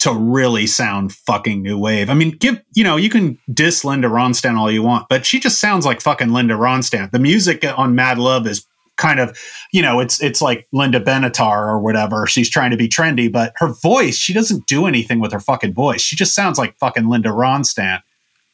[0.00, 2.08] to really sound fucking new wave.
[2.08, 5.38] I mean, give, you know, you can diss Linda Ronstadt all you want, but she
[5.38, 7.10] just sounds like fucking Linda Ronstadt.
[7.10, 9.38] The music on Mad Love is kind of,
[9.72, 12.26] you know, it's it's like Linda Benatar or whatever.
[12.26, 15.74] She's trying to be trendy, but her voice, she doesn't do anything with her fucking
[15.74, 16.00] voice.
[16.00, 18.00] She just sounds like fucking Linda Ronstadt,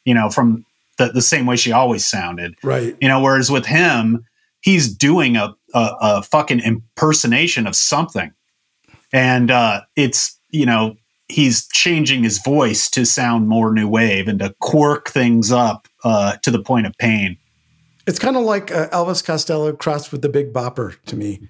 [0.03, 0.65] you know, from
[0.97, 2.55] the, the same way she always sounded.
[2.61, 2.95] Right.
[2.99, 4.25] You know, whereas with him,
[4.59, 8.33] he's doing a a, a fucking impersonation of something.
[9.13, 10.97] And uh it's, you know,
[11.29, 16.35] he's changing his voice to sound more new wave and to quirk things up uh
[16.37, 17.37] to the point of pain.
[18.05, 21.41] It's kind of like uh, Elvis Costello crossed with the Big Bopper to me.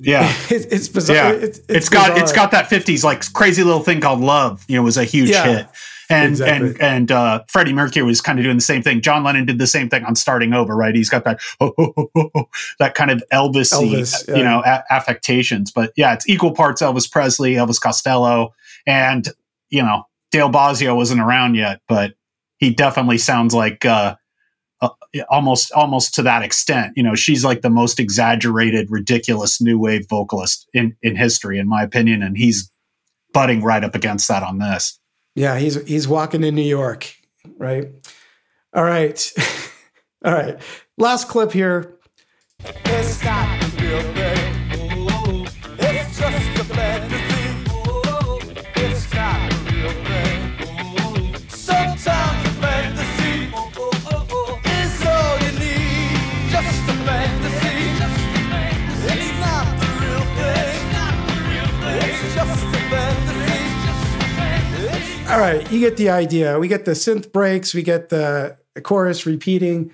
[0.00, 0.32] Yeah.
[0.50, 1.16] It's, it's bizarre.
[1.16, 2.46] Yeah, It's, it's got it's bizarre.
[2.46, 5.44] got that '50s like crazy little thing called "Love." You know, was a huge Yeah.
[5.46, 5.66] hit,
[6.08, 6.68] And Exactly.
[6.70, 9.00] and and uh, Freddie Mercury was kind of doing the same thing.
[9.02, 10.94] John Lennon did the same thing on Starting Over, right?
[10.94, 12.08] He's got that oh,
[12.80, 14.36] that kind of Elvis, Elvis, yeah.
[14.36, 15.70] you know, a- affectations.
[15.70, 18.52] But yeah, it's equal parts Elvis Presley, Elvis Costello,
[18.86, 19.28] and
[19.68, 22.14] you know, Dale Bozzio wasn't around yet, but
[22.58, 24.16] he definitely sounds like uh,
[24.80, 24.90] uh,
[25.28, 26.92] almost almost to that extent.
[26.96, 31.68] You know, she's like the most exaggerated, ridiculous new wave vocalist in in history, in
[31.68, 32.70] my opinion, and he's
[33.32, 34.98] butting right up against that on this.
[35.34, 37.14] Yeah, he's he's walking in New York,
[37.56, 37.88] right?
[38.74, 39.32] All right.
[40.24, 40.60] All right.
[40.98, 41.96] Last clip here.
[42.84, 43.09] It's
[65.40, 66.58] All right, you get the idea.
[66.58, 69.90] We get the synth breaks, we get the chorus repeating.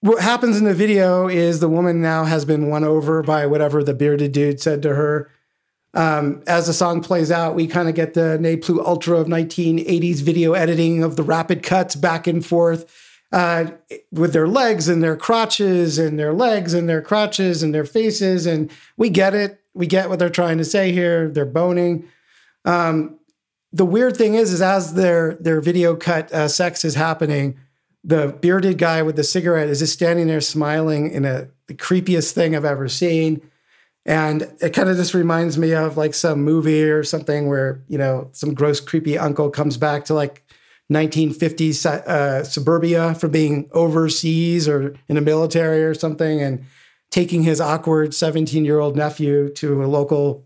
[0.00, 3.84] What happens in the video is the woman now has been won over by whatever
[3.84, 5.30] the bearded dude said to her.
[5.92, 9.26] Um, as the song plays out, we kind of get the Ne Plus Ultra of
[9.26, 12.90] 1980s video editing of the rapid cuts back and forth
[13.32, 13.66] uh,
[14.12, 18.46] with their legs and their crotches and their legs and their crotches and their faces.
[18.46, 19.60] And we get it.
[19.74, 21.28] We get what they're trying to say here.
[21.28, 22.08] They're boning.
[22.64, 23.18] Um,
[23.72, 27.58] the weird thing is, is as their their video cut uh, sex is happening,
[28.04, 32.32] the bearded guy with the cigarette is just standing there smiling in a the creepiest
[32.32, 33.40] thing I've ever seen.
[34.04, 37.98] And it kind of just reminds me of like some movie or something where, you
[37.98, 40.42] know, some gross, creepy uncle comes back to like
[40.92, 46.64] 1950s uh, suburbia from being overseas or in the military or something and
[47.10, 50.44] taking his awkward 17 year old nephew to a local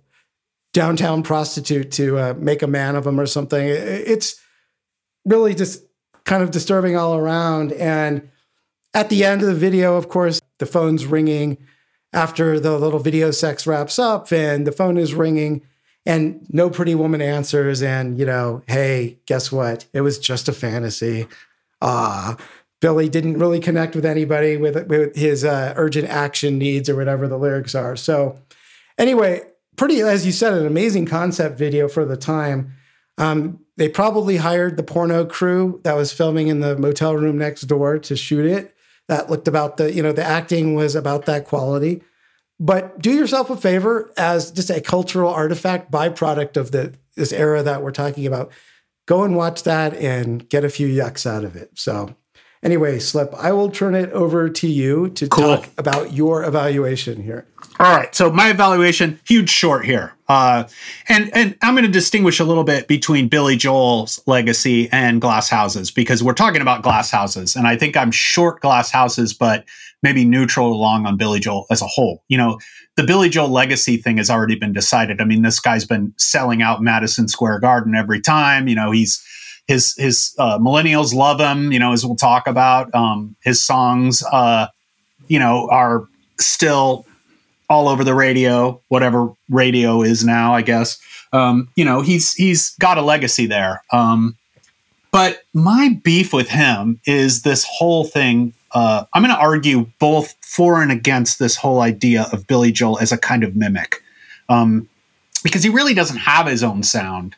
[0.76, 3.66] downtown prostitute to uh, make a man of him or something.
[3.66, 4.38] It's
[5.24, 5.82] really just
[6.24, 7.72] kind of disturbing all around.
[7.72, 8.28] And
[8.92, 11.56] at the end of the video, of course, the phone's ringing
[12.12, 15.62] after the little video sex wraps up and the phone is ringing
[16.04, 17.82] and no pretty woman answers.
[17.82, 19.86] And, you know, hey, guess what?
[19.94, 21.26] It was just a fantasy.
[21.80, 22.36] Ah,
[22.82, 27.26] Billy didn't really connect with anybody with, with his uh, urgent action needs or whatever
[27.28, 27.96] the lyrics are.
[27.96, 28.38] So,
[28.98, 29.40] anyway,
[29.76, 32.72] pretty, as you said, an amazing concept video for the time.
[33.18, 37.62] Um, they probably hired the porno crew that was filming in the motel room next
[37.62, 38.74] door to shoot it.
[39.08, 42.02] That looked about the, you know, the acting was about that quality.
[42.58, 47.62] But do yourself a favor as just a cultural artifact, byproduct of the this era
[47.62, 48.52] that we're talking about.
[49.06, 51.70] Go and watch that and get a few yucks out of it.
[51.74, 52.14] So,
[52.62, 55.56] anyway, Slip, I will turn it over to you to Cool.
[55.56, 57.46] talk about your evaluation here.
[57.78, 58.14] All right.
[58.14, 60.12] So my evaluation, huge short here.
[60.28, 60.64] Uh,
[61.08, 65.48] and and I'm going to distinguish a little bit between Billy Joel's legacy and Glass
[65.48, 69.64] Houses because we're talking about Glass Houses, and I think I'm short Glass Houses, but
[70.02, 72.24] maybe neutral along on Billy Joel as a whole.
[72.28, 72.58] You know,
[72.96, 75.20] the Billy Joel legacy thing has already been decided.
[75.20, 78.66] I mean, this guy's been selling out Madison Square Garden every time.
[78.68, 79.24] You know, he's
[79.66, 81.72] his his uh, millennials love him.
[81.72, 84.68] You know, as we'll talk about, um, his songs, uh,
[85.28, 86.06] you know, are
[86.38, 87.06] still
[87.68, 90.98] all over the radio, whatever radio is now, I guess.
[91.32, 93.82] Um, you know, he's he's got a legacy there.
[93.92, 94.36] Um,
[95.10, 98.52] but my beef with him is this whole thing.
[98.72, 102.98] Uh, I'm going to argue both for and against this whole idea of Billy Joel
[102.98, 104.02] as a kind of mimic,
[104.48, 104.88] um,
[105.42, 107.34] because he really doesn't have his own sound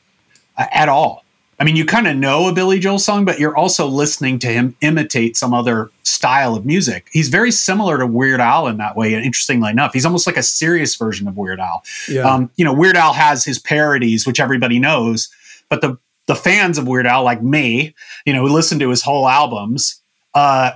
[0.56, 1.24] uh, at all.
[1.60, 4.46] I mean, you kind of know a Billy Joel song, but you're also listening to
[4.46, 7.08] him imitate some other style of music.
[7.12, 9.14] He's very similar to Weird Al in that way.
[9.14, 11.82] And interestingly enough, he's almost like a serious version of Weird Al.
[12.08, 12.22] Yeah.
[12.22, 15.28] Um, you know, Weird Al has his parodies, which everybody knows,
[15.68, 17.94] but the the fans of Weird Al, like me,
[18.26, 19.98] you know, who listen to his whole albums,
[20.34, 20.72] uh,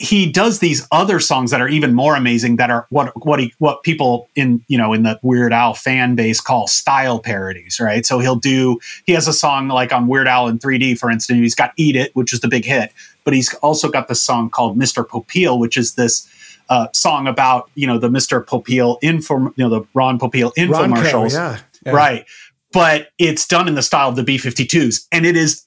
[0.00, 3.52] he does these other songs that are even more amazing that are what what he
[3.58, 8.06] what people in you know in the Weird Al fan base call style parodies, right?
[8.06, 11.38] So he'll do he has a song like on Weird Al in 3D, for instance,
[11.40, 12.92] he's got Eat It, which is the big hit,
[13.24, 15.06] but he's also got this song called Mr.
[15.06, 16.26] Popeil, which is this
[16.70, 18.42] uh, song about you know the Mr.
[18.42, 21.92] Popeil inform you know the Ron Popeil infomercials, yeah, yeah.
[21.92, 22.24] right?
[22.72, 25.66] But it's done in the style of the B52s, and it is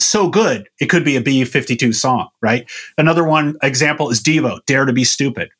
[0.00, 2.68] so good it could be a B52 song, right?
[2.98, 5.50] Another one example is Devo, Dare to Be Stupid,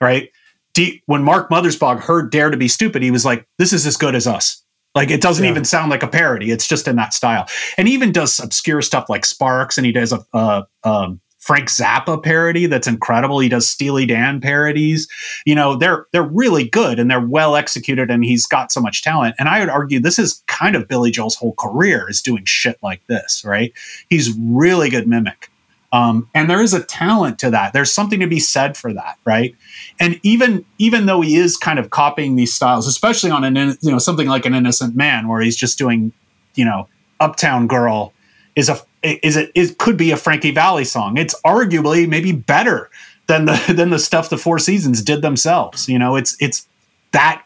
[0.00, 0.30] right?
[0.74, 3.96] D- when Mark Mothersbaugh heard Dare to Be Stupid, he was like, this is as
[3.96, 4.62] good as us.
[4.94, 5.50] Like it doesn't Yeah.
[5.50, 6.50] even sound like a parody.
[6.50, 7.46] It's just in that style.
[7.76, 11.68] And he even does obscure stuff like Sparks and he does a, a um, Frank
[11.68, 13.38] Zappa parody that's incredible.
[13.38, 15.08] He does Steely Dan parodies.
[15.46, 19.02] You know, they're they're really good and they're well executed and he's got so much
[19.02, 19.36] talent.
[19.38, 22.78] And I would argue this is kind of Billy Joel's whole career is doing shit
[22.82, 23.72] like this, right?
[24.10, 25.50] He's really good mimic.
[25.90, 27.72] Um, and there is a talent to that.
[27.72, 29.54] There's something to be said for that, right?
[29.98, 33.90] And even even though he is kind of copying these styles, especially on an you
[33.90, 36.12] know something like an Innocent Man, where he's just doing
[36.56, 36.88] you know
[37.20, 38.12] Uptown Girl,
[38.54, 41.16] is a is it it could be a Frankie Valli song.
[41.16, 42.90] It's arguably maybe better
[43.26, 45.88] than the than the stuff the Four Seasons did themselves.
[45.88, 46.66] You know, it's it's
[47.12, 47.44] that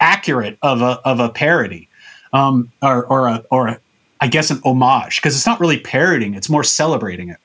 [0.00, 1.88] accurate of a of a parody,
[2.32, 3.80] um, or or a or a,
[4.20, 7.38] I guess an homage because it's not really parodying; it's more celebrating it.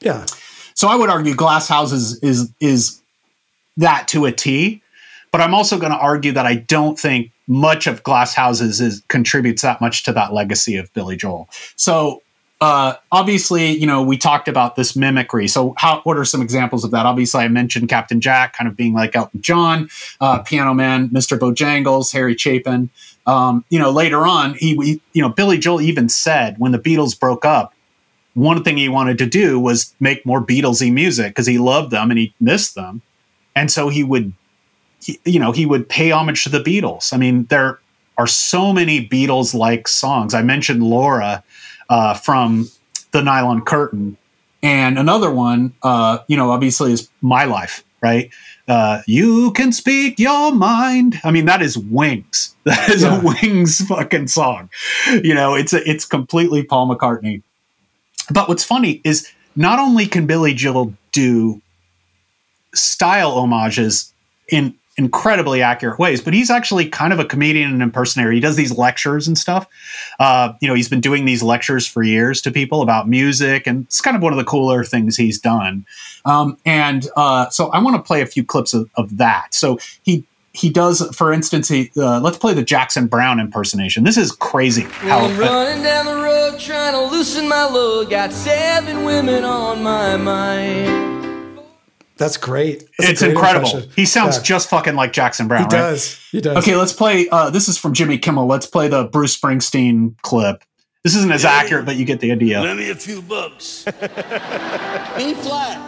[0.00, 0.24] Yeah.
[0.74, 3.00] So I would argue Glass Houses is is
[3.76, 4.82] that to a T,
[5.30, 9.02] but I'm also going to argue that I don't think much of Glass Houses is
[9.08, 11.48] contributes that much to that legacy of Billy Joel.
[11.76, 12.22] So
[12.60, 15.46] uh, obviously, you know, we talked about this mimicry.
[15.46, 17.04] So, how what are some examples of that?
[17.04, 19.90] Obviously, I mentioned Captain Jack, kind of being like Elton John,
[20.20, 21.38] uh, Piano Man, Mr.
[21.38, 22.88] Bojangles, Harry Chapin.
[23.26, 26.78] Um, you know, later on, he, we, you know, Billy Joel even said when the
[26.78, 27.74] Beatles broke up,
[28.34, 32.10] one thing he wanted to do was make more Beatlesy music because he loved them
[32.10, 33.02] and he missed them,
[33.54, 34.32] and so he would,
[35.02, 37.12] he, you know, he would pay homage to the Beatles.
[37.12, 37.80] I mean, there
[38.16, 40.32] are so many Beatles-like songs.
[40.32, 41.44] I mentioned Laura
[41.88, 42.68] uh, from
[43.12, 44.16] the Nylon Curtain,
[44.62, 48.30] and another one, uh, you know, obviously is My Life, right?
[48.68, 51.20] Uh, you can speak your mind.
[51.22, 52.54] I mean, that is Wings.
[52.64, 53.20] That is Yeah.
[53.20, 54.70] a Wings fucking song.
[55.22, 57.42] You know, it's a, it's completely Paul McCartney.
[58.30, 61.62] But what's funny is not only can Billy Joel do
[62.74, 64.12] style homages
[64.50, 68.32] in incredibly accurate ways, but he's actually kind of a comedian and impersonator.
[68.32, 69.66] He does these lectures and stuff.
[70.18, 73.84] Uh, you know, he's been doing these lectures for years to people about music, and
[73.84, 75.84] it's kind of one of the cooler things he's done.
[76.24, 79.54] Um, and uh, so I want to play a few clips of, of that.
[79.54, 84.04] So he he does, for instance, he uh, let's play the Jackson Browne impersonation.
[84.04, 84.82] This is crazy.
[84.82, 88.08] How, I'm running down the road trying to loosen my load.
[88.08, 91.15] Got seven women on my mind.
[92.16, 92.84] That's great.
[92.98, 93.66] That's it's great incredible.
[93.68, 93.90] impression.
[93.94, 94.42] He sounds Yeah.
[94.42, 95.60] just fucking like Jackson Browne.
[95.60, 95.70] He right?
[95.90, 96.18] does.
[96.32, 96.56] He does.
[96.58, 97.28] Okay, let's play.
[97.28, 98.46] Uh, this is from Jimmy Kimmel.
[98.46, 100.64] Let's play the Bruce Springsteen clip.
[101.04, 102.60] This isn't as accurate, but you get the idea.
[102.62, 103.84] Lend me a few bucks.
[103.84, 103.92] B
[105.34, 105.78] flat.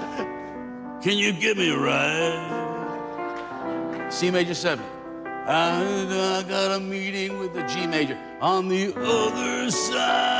[1.02, 2.66] Can you give me a ride?
[4.10, 4.84] C major seven.
[5.24, 10.37] I, I got a meeting with the G major on the other side.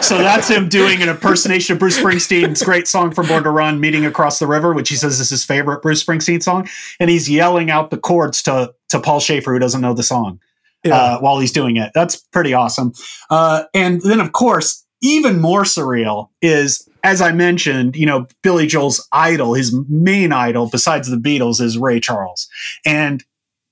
[0.00, 3.80] So that's him doing an impersonation of Bruce Springsteen's great song from Born to Run,
[3.80, 6.68] Meeting Across the River, which he says is his favorite Bruce Springsteen song.
[7.00, 10.40] And he's yelling out the chords to, to Paul Shaffer, who doesn't know the song,
[10.84, 11.90] uh, while he's doing it.
[11.94, 12.92] That's pretty awesome.
[13.28, 18.66] Uh, and then, of course, even more surreal is, as I mentioned, you know, Billy
[18.66, 22.48] Joel's idol, his main idol, besides the Beatles, is Ray Charles.
[22.86, 23.24] And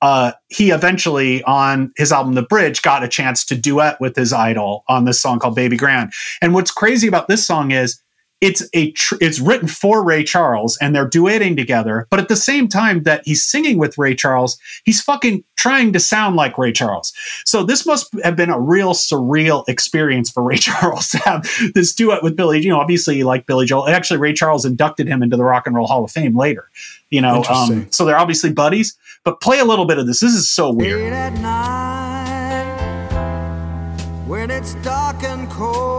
[0.02, 4.32] uh, he eventually on his album The Bridge got a chance to duet with his
[4.32, 6.12] idol on this song called Baby Grand.
[6.40, 8.00] And what's crazy about this song is
[8.40, 12.36] it's a tr- it's written for Ray Charles and they're duetting together, but at the
[12.36, 16.72] same time that he's singing with Ray Charles, he's fucking trying to sound like Ray
[16.72, 17.14] Charles.
[17.46, 21.94] So this must have been a real surreal experience for Ray Charles to have this
[21.94, 22.60] duet with Billy.
[22.60, 23.88] You know, obviously like Billy Joel.
[23.88, 26.70] Actually, Ray Charles inducted him into the Rock and Roll Hall of Fame later.
[27.08, 28.96] You know, um, so they're obviously buddies.
[29.24, 30.20] But play a little bit of this.
[30.20, 31.00] This is so weird.
[31.00, 32.76] Late at night,
[34.26, 35.95] when it's dark and cold,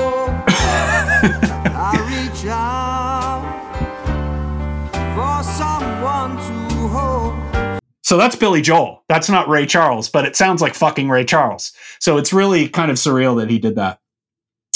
[8.08, 9.03] So that's Billy Joel.
[9.10, 11.74] That's not Ray Charles, but it sounds like fucking Ray Charles.
[11.99, 13.99] So it's really kind of surreal that he did that.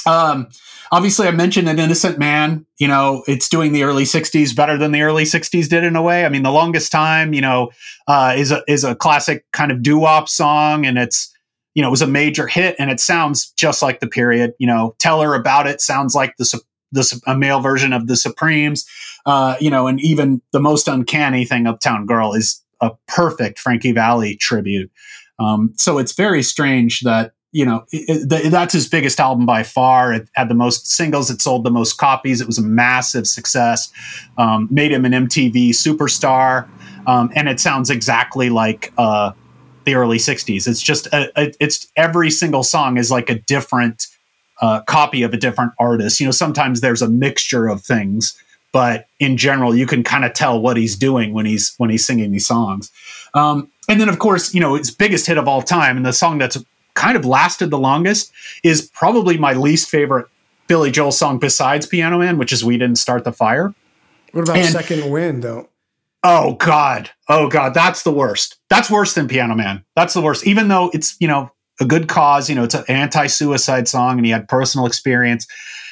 [0.06, 0.50] Um,
[0.92, 2.66] obviously, I mentioned an innocent man.
[2.78, 6.02] You know, it's doing the early '60s better than the early '60s did in a
[6.02, 6.26] way.
[6.26, 7.70] I mean, the longest time, you know,
[8.06, 11.34] uh, is a is a classic kind of doo wop song, and it's
[11.74, 14.52] you know it was a major hit, and it sounds just like the period.
[14.60, 16.62] You know, tell her about it sounds like the
[16.92, 18.86] the a male version of the Supremes.
[19.26, 23.92] Uh, you know, and even the most uncanny thing, Uptown Girl, is a perfect Frankie
[23.92, 24.92] Valli tribute.
[25.40, 30.14] Um, so it's very strange that you know it, that's his biggest album by far.
[30.14, 31.30] It had the most singles.
[31.30, 32.42] It sold the most copies.
[32.42, 33.92] It was a massive success.
[34.38, 36.68] Um, made him an MTV superstar,
[37.08, 39.32] um, and it sounds exactly like uh,
[39.86, 40.68] the early '60s.
[40.68, 44.08] It's just a, a, it's every single song is like a different
[44.62, 46.20] uh, copy of a different artist.
[46.20, 48.38] You know, sometimes there's a mixture of things,
[48.72, 52.06] but in general, you can kind of tell what he's doing when he's when he's
[52.06, 52.92] singing these songs.
[53.34, 56.14] Um, and then, of course, you know, his biggest hit of all time, and the
[56.14, 56.58] song that's
[56.94, 58.32] kind of lasted the longest,
[58.64, 60.28] is probably my least favorite
[60.68, 63.74] Billy Joel song besides Piano Man, which is "We Didn't Start the Fire."
[64.32, 65.68] What about And- Second Wind, though?
[66.24, 67.10] Oh God.
[67.28, 67.74] Oh God.
[67.74, 68.58] That's the worst.
[68.70, 69.84] That's worse than Piano Man.
[69.96, 70.46] That's the worst.
[70.46, 71.52] Even though it's, you know,
[71.82, 72.48] a good cause.
[72.48, 75.48] You know, it's an anti-suicide song, and he had personal experience.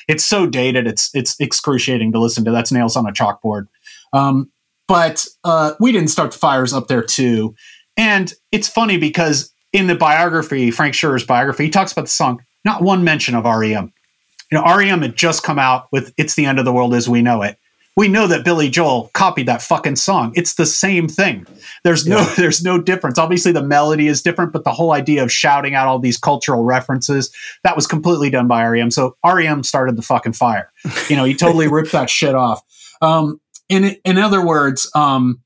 [0.09, 0.87] It's so dated.
[0.87, 2.51] It's it's excruciating to listen to.
[2.51, 3.67] That's nails on a chalkboard.
[4.11, 4.51] Um,
[4.87, 7.55] but uh, we didn't start the fires up there too.
[7.95, 12.43] And it's funny because in the biography, Frank Schurer's biography, he talks about the song.
[12.65, 13.93] Not one mention of REM.
[14.51, 17.07] You know, REM had just come out with "It's the End of the World as
[17.07, 17.59] We Know It."
[17.99, 20.31] We know that Billy Joel copied that fucking song.
[20.33, 21.45] It's the same thing.
[21.83, 23.19] There's no there's no difference.
[23.19, 26.63] Obviously, the melody is different, but the whole idea of shouting out all these cultural
[26.63, 27.29] references
[27.65, 28.89] that was completely done by REM.
[28.89, 30.71] So REM started the fucking fire.
[31.09, 32.61] You know, he totally ripped that shit off.
[33.01, 35.41] Um, in in other words, um,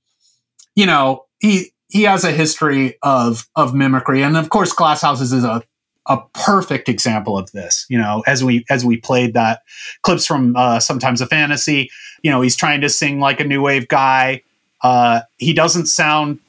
[0.75, 5.33] you know, he he has a history of of mimicry, and of course, Glass Houses
[5.33, 5.63] is a
[6.07, 7.85] a perfect example of this.
[7.89, 9.61] You know, as we as we played that
[10.01, 11.89] clips from uh, sometimes a fantasy.
[12.21, 14.41] You know, he's trying to sing like a new wave guy.
[14.81, 16.39] Uh, he doesn't sound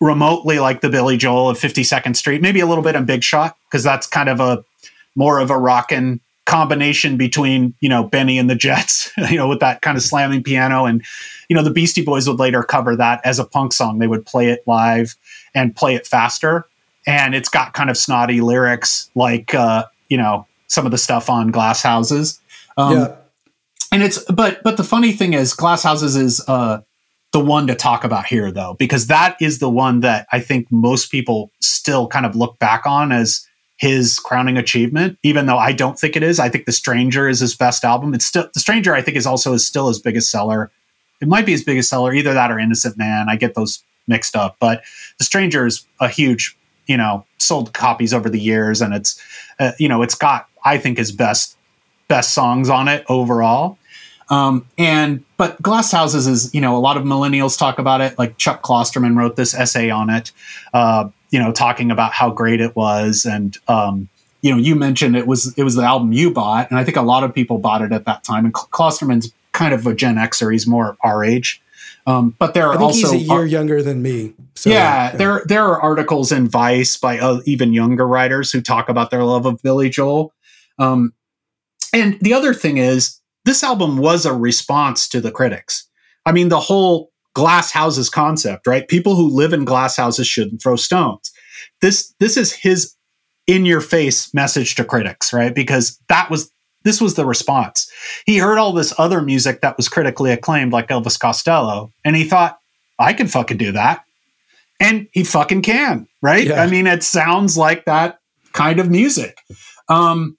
[0.00, 2.42] remotely like the Billy Joel of 52nd Street.
[2.42, 4.64] Maybe a little bit on Big Shot because that's kind of a
[5.14, 9.12] more of a rockin' combination between you know Benny and the Jets.
[9.30, 11.04] you know, with that kind of slamming piano and
[11.48, 13.98] you know the Beastie Boys would later cover that as a punk song.
[13.98, 15.16] They would play it live
[15.54, 16.66] and play it faster
[17.06, 21.30] and it's got kind of snotty lyrics like uh, you know some of the stuff
[21.30, 22.40] on Glass Houses.
[22.76, 23.16] Um, yeah.
[23.92, 26.80] And it's but but the funny thing is Glass Houses is uh,
[27.32, 30.70] the one to talk about here though because that is the one that I think
[30.70, 33.46] most people still kind of look back on as
[33.78, 36.40] his crowning achievement even though I don't think it is.
[36.40, 38.12] I think The Stranger is his best album.
[38.12, 40.70] It's still The Stranger I think is also is still his biggest seller.
[41.22, 43.28] It might be his biggest seller either that or Innocent Man.
[43.28, 44.82] I get those mixed up, but
[45.18, 46.56] The Stranger is a huge
[46.86, 49.20] you know sold copies over the years and it's
[49.58, 51.56] uh, you know it's got i think his best
[52.08, 53.78] best songs on it overall.
[54.28, 58.18] Um, and but glass houses is you know a lot of millennials talk about it.
[58.18, 60.32] Like chuck klosterman wrote this essay on it
[60.74, 63.24] uh, you know talking about how great it was.
[63.24, 64.08] And um,
[64.42, 66.96] you know you mentioned it was it was the album you bought and i think
[66.96, 68.44] a lot of people bought it at that time.
[68.44, 70.52] And klosterman's kind of a gen xer.
[70.52, 71.62] He's more our age
[72.06, 74.34] um, but there are I think also he's a year younger than me.
[74.54, 78.88] So, yeah, there there are articles in Vice by uh, even younger writers who talk
[78.88, 80.32] about their love of Billy Joel.
[80.78, 81.12] Um,
[81.92, 85.88] and the other thing is, this album was a response to the critics.
[86.24, 88.86] I mean, the whole glass houses concept, right?
[88.88, 91.32] People who live in glass houses shouldn't throw stones.
[91.80, 92.94] This this is his
[93.46, 95.54] in your face message to critics, right?
[95.54, 96.50] Because that was
[96.86, 97.90] this was the response.
[98.24, 102.24] He heard all this other music that was critically acclaimed, like Elvis Costello, and he
[102.24, 102.58] thought,
[102.98, 104.04] I can fucking do that.
[104.78, 106.46] And he fucking can, right?
[106.46, 106.62] Yeah.
[106.62, 108.20] I mean, it sounds like that
[108.52, 109.38] kind of music.
[109.88, 110.38] Um,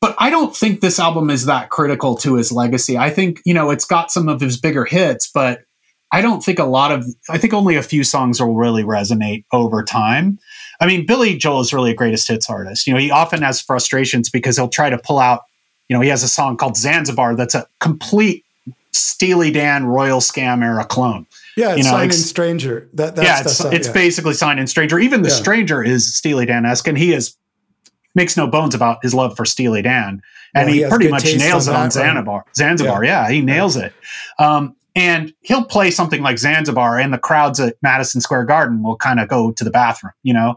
[0.00, 2.98] but I don't think this album is that critical to his legacy.
[2.98, 5.60] I think, you know, it's got some of his bigger hits, but
[6.12, 9.44] I don't think a lot of, I think only a few songs will really resonate
[9.52, 10.38] over time.
[10.80, 12.86] I mean, Billy Joel is really a greatest hits artist.
[12.86, 15.42] You know, he often has frustrations because he'll try to pull out
[15.88, 18.44] you know, he has a song called Zanzibar that's a complete
[18.92, 21.26] Steely Dan Royal Scam era clone.
[21.56, 22.88] Yeah, it's You know, signed ex- in Stranger.
[22.94, 23.92] That, that's yeah, it's, it's yeah.
[23.92, 24.98] basically Sign in Stranger.
[24.98, 25.34] Even the Yeah.
[25.34, 27.36] Stranger is Steely Dan esque, and he is
[28.14, 30.22] makes no bones about his love for Steely Dan,
[30.54, 31.90] and Well, he he, pretty much nails it on.
[31.90, 32.44] Zanzibar.
[32.54, 33.92] Zanzibar, yeah, he nails it.
[34.38, 38.96] Um, and he'll play something like Zanzibar, and the crowds at Madison Square Garden will
[38.96, 40.12] kind of go to the bathroom.
[40.22, 40.56] You know,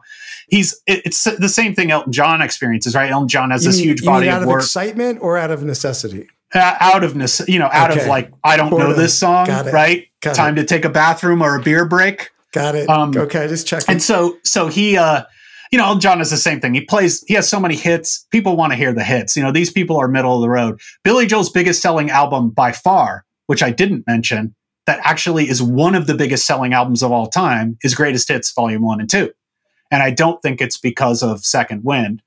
[0.50, 3.12] he's it, it's the same thing Elton John experiences, right?
[3.12, 6.28] Elton John has You this mean- huge body out of excitement or out of necessity.
[6.54, 8.02] uh, out of nece- you know out Okay.
[8.02, 9.74] of like I don't know this song, Got it.
[9.74, 10.08] right?
[10.22, 10.62] Got Time it.
[10.62, 12.30] to take a bathroom or a beer break.
[12.52, 12.90] Got it.
[12.90, 13.86] Um, okay, just checking.
[13.90, 15.24] And so so he uh
[15.72, 16.74] you know, Elton John is the same thing.
[16.74, 18.28] He plays he has so many hits.
[18.32, 19.38] People want to hear the hits.
[19.38, 20.82] You know, these people are middle of the road.
[21.06, 25.94] Billy Joel's biggest selling album by far, which I didn't mention, that actually is one
[25.94, 29.30] of the biggest selling albums of all time, is Greatest Hits Volume 1 and 2.
[29.92, 32.22] And I don't think it's because of Second Wind.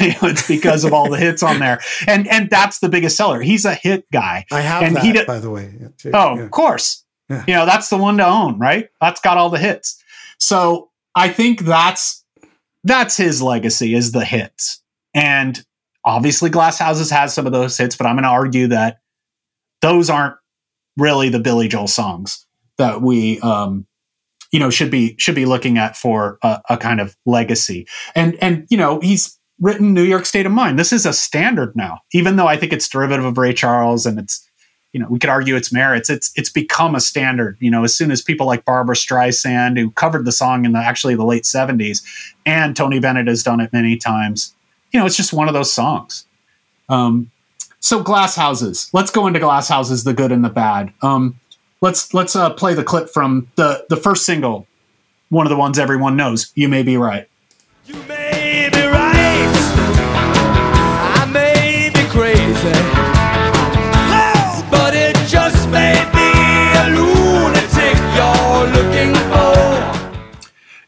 [0.00, 1.80] You know, it's because of all the hits on there.
[2.06, 3.40] And and that's the biggest seller.
[3.40, 4.44] He's a hit guy.
[4.52, 5.72] I have and that, he did- by the way.
[5.80, 6.10] yeah.
[6.12, 6.42] Oh, Yeah.
[6.42, 7.04] of course.
[7.30, 7.44] Yeah.
[7.48, 8.88] You know, that's the one to own, right?
[9.00, 10.02] That's got all the hits.
[10.38, 12.24] So I think that's
[12.84, 14.82] that's his legacy is the hits.
[15.14, 15.64] And
[16.04, 18.98] obviously Glass Houses has some of those hits, but I'm gonna argue that
[19.80, 20.34] those aren't
[20.98, 22.44] really the Billy Joel songs
[22.76, 23.86] that we um
[24.52, 27.86] you know should be should be looking at for a, a kind of legacy.
[28.14, 30.78] And and you know, he's written New York State of Mind.
[30.78, 34.18] This is a standard now, even though I think it's derivative of Ray Charles and
[34.18, 34.44] it's
[34.92, 36.08] you know, we could argue its merits.
[36.08, 37.58] It's it's become a standard.
[37.60, 40.78] You know, as soon as people like Barbra Streisand, who covered the song in the
[40.78, 42.02] actually the late '70s,
[42.46, 44.54] and Tony Bennett has done it many times.
[44.92, 46.24] You know, it's just one of those songs.
[46.88, 47.30] Um,
[47.80, 48.90] so glass houses.
[48.92, 50.92] Let's go into glass houses, the good and the bad.
[51.00, 51.38] Um,
[51.80, 54.66] let's let's uh, play the clip from the the first single,
[55.28, 56.52] one of the ones everyone knows.
[56.54, 57.28] You may be right.
[57.86, 59.52] You may be right.
[61.16, 62.72] I may be crazy.
[64.70, 66.28] But it just may be
[66.78, 69.56] a lunatic you're looking for.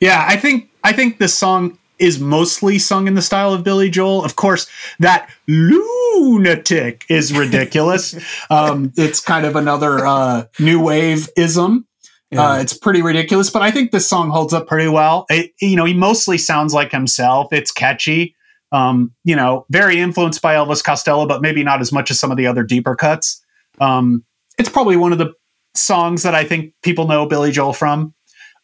[0.01, 3.91] Yeah, I think I think this song is mostly sung in the style of Billy
[3.91, 4.25] Joel.
[4.25, 8.17] Of course, that lunatic is ridiculous.
[8.51, 11.87] um, it's kind of another uh, new wave ism.
[12.31, 12.51] Yeah.
[12.53, 15.27] Uh, it's pretty ridiculous, but I think this song holds up pretty well.
[15.29, 17.53] It, you know, he mostly sounds like himself.
[17.53, 18.37] It's catchy.
[18.73, 22.31] Um, you know, very influenced by Elvis Costello, but maybe not as much as some
[22.31, 23.45] of the other deeper cuts.
[23.81, 24.25] Um,
[24.59, 25.35] it's probably one of the
[25.75, 28.15] songs that I think people know Billy Joel from.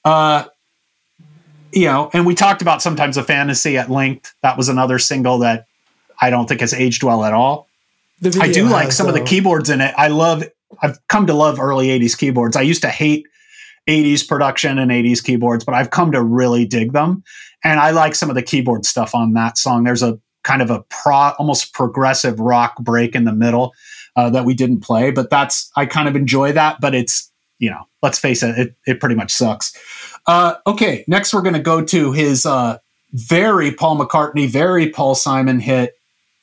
[0.04, 0.44] Uh,
[1.76, 4.34] you know, and we talked about sometimes a fantasy at length.
[4.40, 5.66] That was another single that
[6.18, 7.68] I don't think has aged well at all.
[8.40, 9.94] I do like some of the keyboards in it.
[9.98, 10.42] I love.
[10.80, 12.56] I've come to love early '80s keyboards.
[12.56, 13.26] I used to hate
[13.86, 17.22] '80s production and '80s keyboards, but I've come to really dig them.
[17.62, 19.84] And I like some of the keyboard stuff on that song.
[19.84, 23.74] There's a kind of a pro, almost progressive rock break in the middle
[24.16, 26.80] uh, that we didn't play, but that's I kind of enjoy that.
[26.80, 29.76] But it's you know, let's face it, it, it pretty much sucks.
[30.26, 32.78] Uh, okay, next we're going to go to his uh,
[33.12, 35.96] very Paul McCartney, very Paul Simon hit,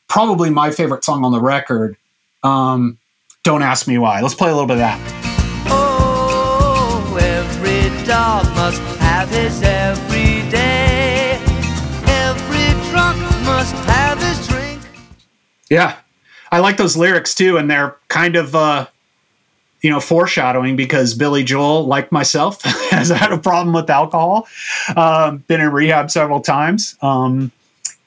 [0.08, 1.98] probably my favorite song on the record.
[2.44, 2.98] Um,
[3.44, 4.22] Don't ask me why.
[4.22, 5.00] Let's play a little bit of that.
[5.68, 11.40] Oh, every dog must have his every day.
[12.06, 14.82] Every drunk must have his drink.
[15.70, 15.98] Yeah,
[16.52, 18.88] I like those lyrics too, and they're kind of uh,
[19.84, 24.48] you know foreshadowing because Billy Joel, like myself, has had a problem with alcohol.
[24.96, 27.52] Um, been in rehab several times, um,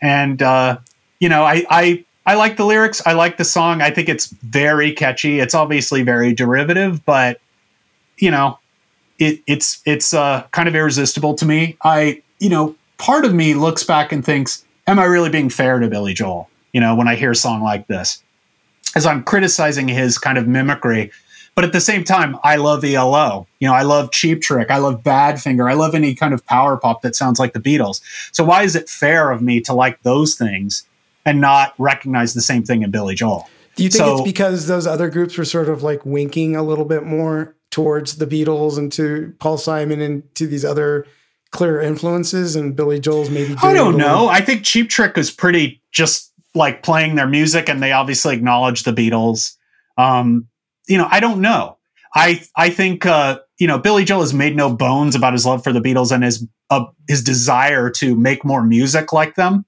[0.03, 0.79] and uh,
[1.21, 3.01] you know I, I I like the lyrics.
[3.07, 3.83] I like the song.
[3.83, 5.39] I think it's very catchy.
[5.39, 7.41] It's obviously very derivative, but
[8.19, 8.59] you know
[9.19, 11.77] it, it's it's uh, kind of irresistible to me.
[11.85, 15.79] I you know part of me looks back and thinks, am I really being fair
[15.79, 16.49] to Billy Joel?
[16.73, 18.23] You know, when I hear a song like this,
[18.95, 21.11] as I'm criticizing his kind of mimicry,
[21.57, 23.47] but at the same time, I love ELO.
[23.61, 24.71] You know, I love Cheap Trick.
[24.71, 25.69] I love Badfinger.
[25.69, 28.03] I love any kind of power pop that sounds like the Beatles.
[28.31, 30.85] So why is it fair of me to like those things
[31.25, 33.49] and not recognize the same thing in Billy Joel?
[33.75, 36.63] Do you think So- it's because those other groups were sort of like winking a
[36.63, 41.07] little bit more towards the Beatles and to Paul Simon and to these other
[41.53, 43.55] clear influences, and Billy Joel's maybe?
[43.63, 44.29] I don't know.
[44.29, 48.83] I think Cheap Trick is pretty just like playing their music, and they obviously acknowledge
[48.83, 49.55] the Beatles.
[49.97, 50.49] Um,
[50.89, 51.79] you know, I don't know.
[52.15, 55.63] I I think uh, you know Billy Joel has made no bones about his love
[55.65, 59.65] for the Beatles and his uh, his desire to make more music like them.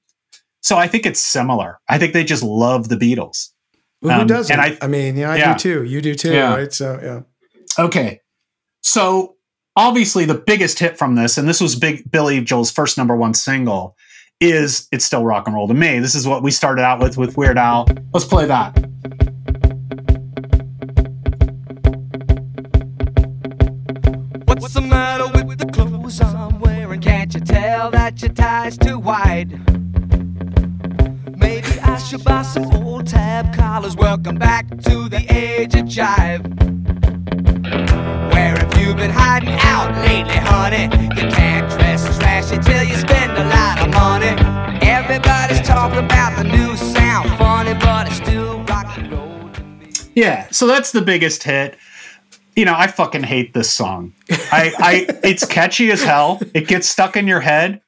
[0.60, 1.78] So I think it's similar.
[1.88, 3.50] I think they just love the Beatles.
[4.02, 4.52] Well, who Um, doesn't?
[4.52, 5.52] and I, I- mean, yeah, I yeah.
[5.54, 5.84] do too.
[5.84, 6.54] You do too, Yeah.
[6.54, 6.72] right?
[6.72, 7.82] So yeah.
[7.84, 8.20] Okay.
[8.82, 9.36] So
[9.76, 13.34] obviously the biggest hit from this, and this was big Billy Joel's first number one
[13.34, 13.96] single,
[14.40, 15.98] is It's Still Rock and Roll to Me.
[15.98, 17.86] This is what we started out with with Weird Al.
[18.14, 18.76] Let's play that.
[27.78, 29.50] Tell that your tie's too wide?
[31.38, 33.94] Maybe I should buy some old tab collars.
[33.94, 36.42] Welcome back to the age of jive.
[38.32, 40.84] Where have you been hiding out lately, honey?
[41.18, 44.32] You can't dress trashy till you spend a lot of money.
[44.84, 49.50] Everybody's talking about the new sound, funny, but it's still rock and roll.
[50.16, 50.48] Yeah.
[50.50, 51.78] So that's the biggest hit.
[52.58, 54.12] You know, I fucking hate this song.
[54.28, 56.40] I, I it's catchy as hell.
[56.54, 57.80] It gets stuck in your head,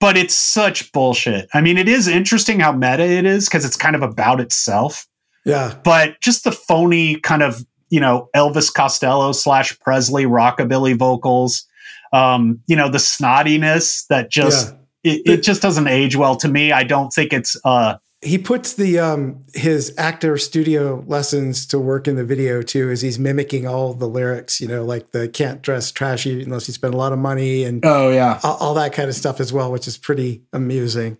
[0.00, 1.48] but it's such bullshit.
[1.54, 5.06] I mean, it is interesting how meta it is because it's kind of about itself.
[5.44, 5.78] Yeah.
[5.84, 11.64] but just the phony kind of you know Elvis Costello slash Presley rockabilly vocals,
[12.12, 16.72] um, you know the snottiness that just it, it just doesn't age well to me.
[16.72, 22.08] I don't think it's uh He puts the um his actor studio lessons to work
[22.08, 24.60] in the video too, as he's mimicking all the lyrics.
[24.60, 27.84] You know, like the "can't dress trashy unless you spend a lot of money" and
[27.84, 31.16] oh yeah all, all that kind of stuff as well, which is pretty amusing.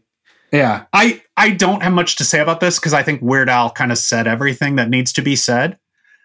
[0.51, 0.87] yeah.
[0.93, 3.93] I I don't have much to say about this because I think Weird Al kind
[3.93, 5.79] of said everything that needs to be said.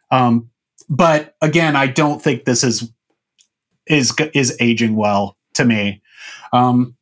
[0.10, 0.50] Um,
[0.90, 2.92] but again, I don't think this is
[3.86, 6.02] is is aging well to me.
[6.52, 6.96] Um,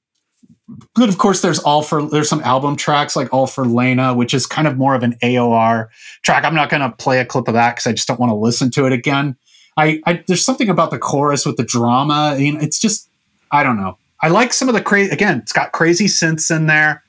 [0.96, 4.34] but of course, there's all for there's some album tracks like All for Leyna, which
[4.34, 5.88] is kind of more of an AOR
[6.24, 6.44] track.
[6.46, 8.36] I'm not going to play a clip of that because I just don't want to
[8.36, 9.36] listen to it again.
[9.78, 12.34] I, I there's something about the chorus with the drama.
[12.36, 13.10] I mean, it's just
[13.52, 13.98] I don't know.
[14.22, 15.12] I like some of the crazy.
[15.12, 17.04] Again, it's got crazy synths in there,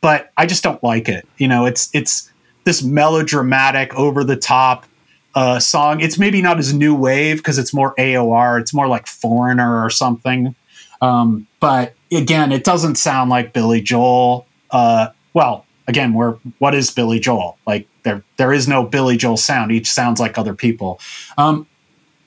[0.00, 1.26] but I just don't like it.
[1.38, 2.30] You know, it's it's
[2.64, 4.86] this melodramatic, over the top
[5.34, 6.00] uh, song.
[6.00, 8.60] It's maybe not as new wave because it's more AOR.
[8.60, 10.54] It's more like Foreigner or something.
[11.00, 14.46] Um, but again, it doesn't sound like Billy Joel.
[14.70, 17.58] Uh, well, again, we're what is Billy Joel?
[17.66, 19.72] Like there, there is no Billy Joel sound.
[19.72, 21.00] Each sounds like other people.
[21.38, 21.66] Um,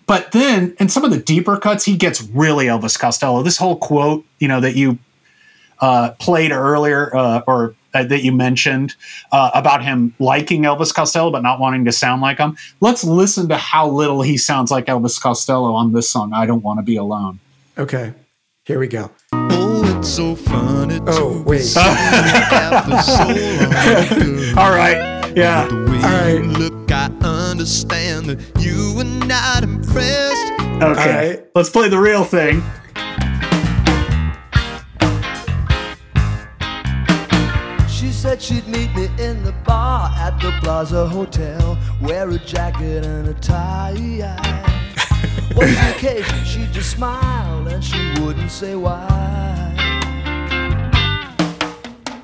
[0.06, 3.44] but then in some of the deeper cuts, he gets really Elvis Costello.
[3.44, 4.98] This whole quote, you know, that you
[5.82, 8.96] uh, played earlier, uh, or uh, that you mentioned
[9.32, 12.58] uh, about him liking Elvis Costello but not wanting to sound like him.
[12.82, 16.34] Let's listen to how little he sounds like Elvis Costello on this song.
[16.34, 17.40] I don't want to be alone.
[17.78, 18.14] Okay,
[18.70, 19.10] here we go.
[19.34, 21.00] Oh, it's so funny.
[21.08, 21.76] Oh, wait.
[24.56, 25.34] All right.
[25.36, 25.66] Yeah.
[25.68, 26.34] The way All right.
[26.36, 30.54] you look, I understand that you were not impressed.
[30.62, 30.84] Okay.
[30.84, 31.44] All right.
[31.56, 32.62] Let's play the real thing.
[37.90, 41.76] She said she'd meet me in the bar at the Plaza Hotel.
[42.04, 44.79] Wear a jacket and a tie.
[45.54, 46.46] What's the occasion?
[46.46, 49.76] She'd just smile and she wouldn't say why.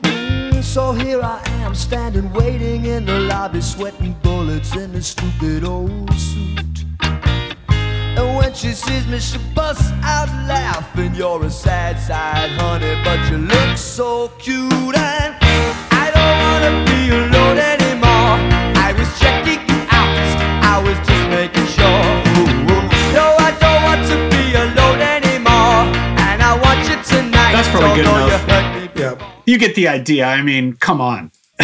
[0.04, 5.64] Mm, So here I am, standing waiting in the lobby, sweating bullets in the stupid
[5.64, 6.86] old suit.
[8.18, 11.14] And when she sees me, she busts out laughing.
[11.16, 14.96] You're a sad side, honey, but you look so cute.
[14.96, 15.36] And
[15.92, 17.35] I don't wanna be alone
[27.96, 28.48] good enough.
[28.48, 29.22] You hurt me Yep.
[29.46, 30.26] You get the idea.
[30.26, 31.32] I mean, come on.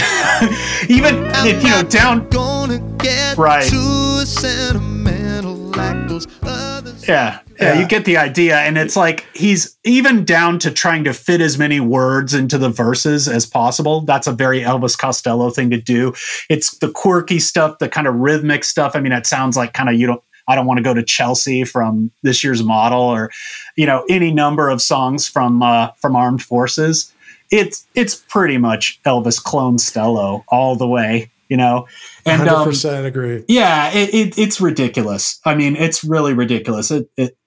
[0.88, 2.28] Even if, you know, down.
[2.30, 3.64] gonna get Right.
[3.68, 7.08] too sentimental like those others.
[7.08, 7.80] Yeah, yeah, Yeah.
[7.80, 8.58] you get the idea.
[8.60, 12.70] And it's like he's even down to trying to fit as many words into the
[12.70, 14.02] verses as possible.
[14.02, 16.14] That's a very Elvis Costello thing to do.
[16.50, 18.96] It's the quirky stuff, the kind of rhythmic stuff.
[18.96, 20.22] I mean, it sounds like kind of you don't.
[20.48, 23.30] I don't want to go to Chelsea from this year's model, or
[23.76, 27.14] you know, any number of songs from uh, from Armed Forces.
[27.52, 31.88] It's it's pretty much Elvis clone Stello all the way, you know.
[32.26, 33.44] And Hundred um, percent agree.
[33.48, 35.40] yeah, it, it, it's ridiculous.
[35.46, 36.92] I mean, it's really ridiculous.
[36.92, 37.38] It, it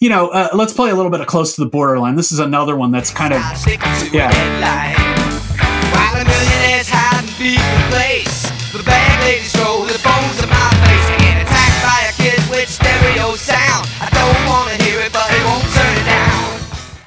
[0.00, 2.16] you know, uh, let's play a little bit of close to the borderline.
[2.16, 3.40] This is another one that's kind of
[4.12, 5.14] yeah.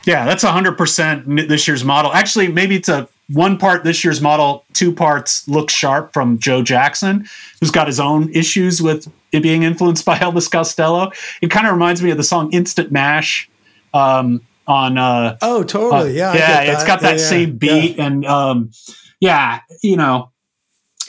[0.08, 2.14] Yeah, that's 100% this year's model.
[2.14, 6.64] Actually, maybe it's a one part this year's model, two parts look sharp from Joe
[6.64, 7.28] Jackson,
[7.60, 11.12] who's got his own issues with it being influenced by Elvis Costello.
[11.42, 13.50] It kind of reminds me of the song Instant Mash
[13.94, 14.98] um, on.
[14.98, 16.16] Uh, Oh, totally.
[16.16, 16.32] Yeah.
[16.32, 18.06] I yeah, it's got that Yeah, yeah, same beat, yeah.
[18.06, 18.72] and um,
[19.20, 20.32] yeah, you know,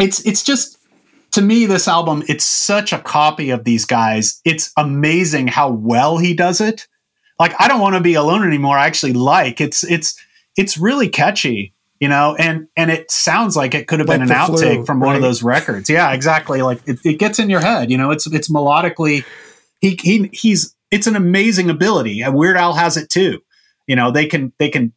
[0.00, 0.76] it's it's just
[1.32, 2.24] to me this album.
[2.26, 4.40] It's such a copy of these guys.
[4.44, 6.88] It's amazing how well he does it.
[7.38, 8.76] Like I don't want to be alone anymore.
[8.76, 10.20] I actually like it's it's
[10.56, 14.22] it's really catchy, you know, and and it sounds like it could have Like been
[14.22, 15.88] an the flu, outtake from one of those records.
[15.88, 16.62] Yeah, exactly.
[16.62, 18.10] Like it, it gets in your head, you know.
[18.10, 19.24] It's it's melodically.
[19.80, 22.22] He he he's it's an amazing ability.
[22.22, 23.40] And Weird Al has it too.
[23.86, 24.92] You know, they can they can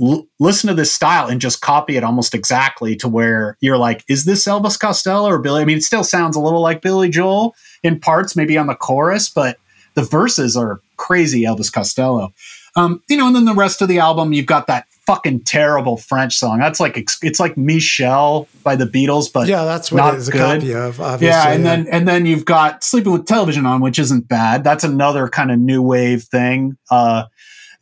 [0.00, 4.04] l- listen to this style and just copy it almost exactly to where you're like,
[4.08, 5.62] is this Elvis Costello or Billy?
[5.62, 8.74] I mean, it still sounds a little like Billy Joel in parts, maybe on the
[8.74, 9.56] chorus, but
[9.94, 12.32] the verses are crazy Elvis Costello.
[12.76, 15.96] Um, you know, and then the rest of the album, you've got that fucking terrible
[15.96, 16.58] French song.
[16.58, 20.28] That's like it's like Michelle by the Beatles, but Yeah, that's what not it is
[20.28, 20.60] a good.
[20.60, 21.00] copy of.
[21.00, 21.28] Obviously.
[21.28, 24.62] Yeah, and then and then you've got Sleeping with Television on, which isn't bad.
[24.62, 26.76] That's another kind of new wave thing.
[26.90, 27.24] Uh,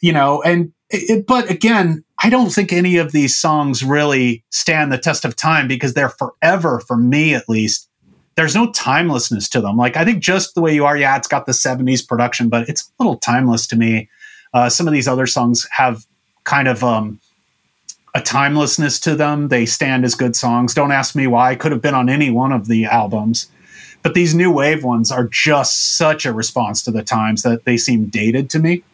[0.00, 4.92] you know, and it, but again, I don't think any of these songs really stand
[4.92, 7.88] the test of time because they're forever for me at least.
[8.36, 9.76] There's no timelessness to them.
[9.76, 12.68] Like I think just the way you are, yeah, it's got the 70s production, but
[12.68, 14.08] it's a little timeless to me.
[14.52, 16.06] Uh, some of these other songs have
[16.44, 17.20] kind of um,
[18.14, 19.48] a timelessness to them.
[19.48, 20.74] They stand as good songs.
[20.74, 21.54] Don't ask me why.
[21.56, 23.48] Could have been on any one of the albums.
[24.02, 27.76] But these new wave ones are just such a response to the times that they
[27.76, 28.84] seem dated to me.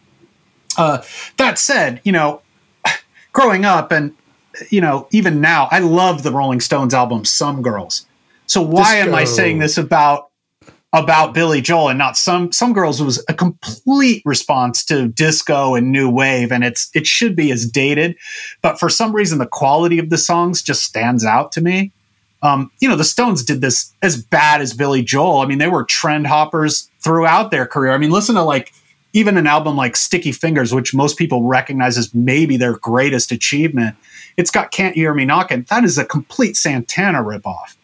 [0.79, 1.03] Uh,
[1.37, 2.43] that said, you know,
[3.33, 4.15] growing up and
[4.71, 8.07] you know even now, I love the Rolling Stones album "Some Girls."
[8.51, 10.31] So why am I saying this about
[10.93, 15.93] about Billy Joel and not some some girls was a complete response to disco and
[15.93, 18.17] new wave and it's it should be as dated
[18.61, 21.93] but for some reason the quality of the songs just stands out to me.
[22.43, 25.43] Um, you know the Stones did this as bad as Billy Joel.
[25.43, 27.93] I mean they were trend hoppers throughout their career.
[27.93, 28.73] I mean listen to like
[29.13, 33.95] even an album like Sticky Fingers which most people recognize as maybe their greatest achievement.
[34.37, 35.67] It's got Can't You Hear Me Knocking.
[35.71, 37.77] That is a complete Santana ripoff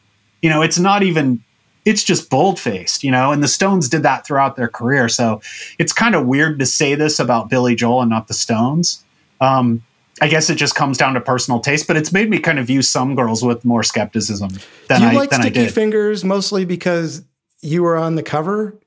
[0.46, 1.42] you know it's not even
[1.84, 5.08] it's just bold faced, you know, and the Stones did that throughout their career.
[5.08, 5.40] So
[5.76, 9.04] it's kind of weird to say this about Billy Joel and not the Stones.
[9.40, 9.82] Um,
[10.20, 12.66] I guess it just comes down to personal taste, but it's made me kind of
[12.68, 14.50] view some girls with more skepticism
[14.88, 15.74] than Do you I like than I did.
[15.74, 17.24] Fingers mostly because
[17.60, 18.78] you were on the cover?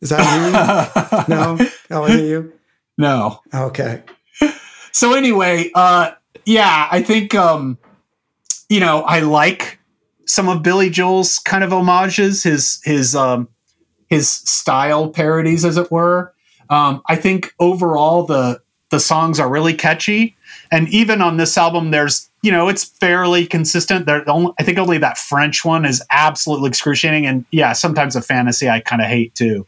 [0.00, 0.18] Is that
[1.28, 1.34] you?
[1.34, 2.52] no, that wasn't you.
[2.98, 3.40] No.
[3.54, 4.02] Okay.
[4.90, 6.12] So anyway, uh,
[6.44, 7.78] yeah, I think um,
[8.68, 9.79] you know I like
[10.30, 13.48] some of Billy Joel's kind of homages, his his um,
[14.08, 16.32] his style parodies, as it were.
[16.70, 20.36] Um, I think overall the the songs are really catchy,
[20.70, 24.06] and even on this album, there's you know it's fairly consistent.
[24.06, 28.22] There, only, I think only that French one is absolutely excruciating, and yeah, sometimes a
[28.22, 29.66] fantasy I kind of hate too.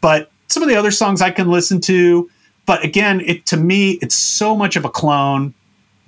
[0.00, 2.30] But some of the other songs I can listen to,
[2.64, 5.52] but again, it to me it's so much of a clone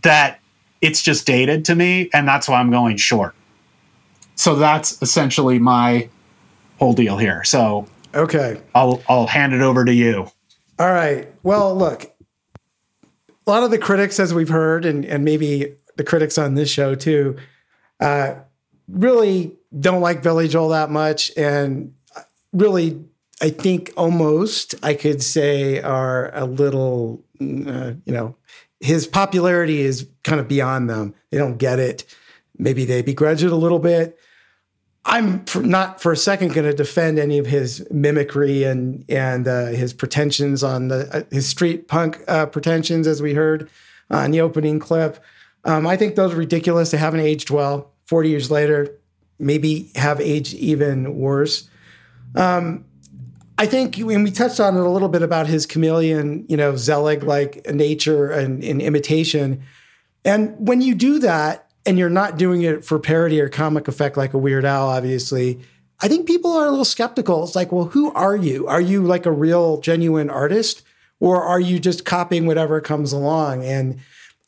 [0.02, 0.40] that
[0.80, 3.34] it's just dated to me, and that's why I'm going short.
[4.40, 6.08] So that's essentially my
[6.78, 7.44] whole deal here.
[7.44, 8.58] So Okay.
[8.74, 10.30] I'll I'll hand it over to you.
[10.78, 11.28] All right.
[11.42, 12.04] Well, look,
[13.46, 16.70] a lot of the critics, as we've heard, and, and maybe the critics on this
[16.70, 17.36] show too,
[18.00, 18.36] uh,
[18.88, 21.30] really don't like Billy Joel that much.
[21.36, 21.92] And
[22.54, 23.04] really,
[23.42, 28.36] I think almost I could say are a little, uh, you know,
[28.80, 31.14] his popularity is kind of beyond them.
[31.30, 32.06] They don't get it.
[32.56, 34.18] Maybe they begrudge it a little bit.
[35.04, 39.48] I'm for, not for a second going to defend any of his mimicry and and
[39.48, 43.70] uh, his pretensions on the uh, his street punk uh, pretensions, as we heard
[44.10, 45.22] on the opening clip.
[45.64, 46.90] Um, I think those are ridiculous.
[46.90, 47.92] They haven't aged well.
[48.06, 48.94] Forty years later,
[49.38, 51.68] maybe have aged even worse.
[52.34, 52.84] Um,
[53.56, 56.76] I think, when we touched on it a little bit about his chameleon, you know,
[56.76, 59.62] Zelig like nature and, and imitation.
[60.24, 64.16] And when you do that, and you're not doing it for parody or comic effect
[64.16, 65.60] like a Weird Al, obviously,
[66.00, 67.44] I think people are a little skeptical.
[67.44, 68.66] It's like, well, who are you?
[68.66, 70.82] Are you like a real, genuine artist,
[71.20, 73.64] or are you just copying whatever comes along?
[73.64, 74.00] And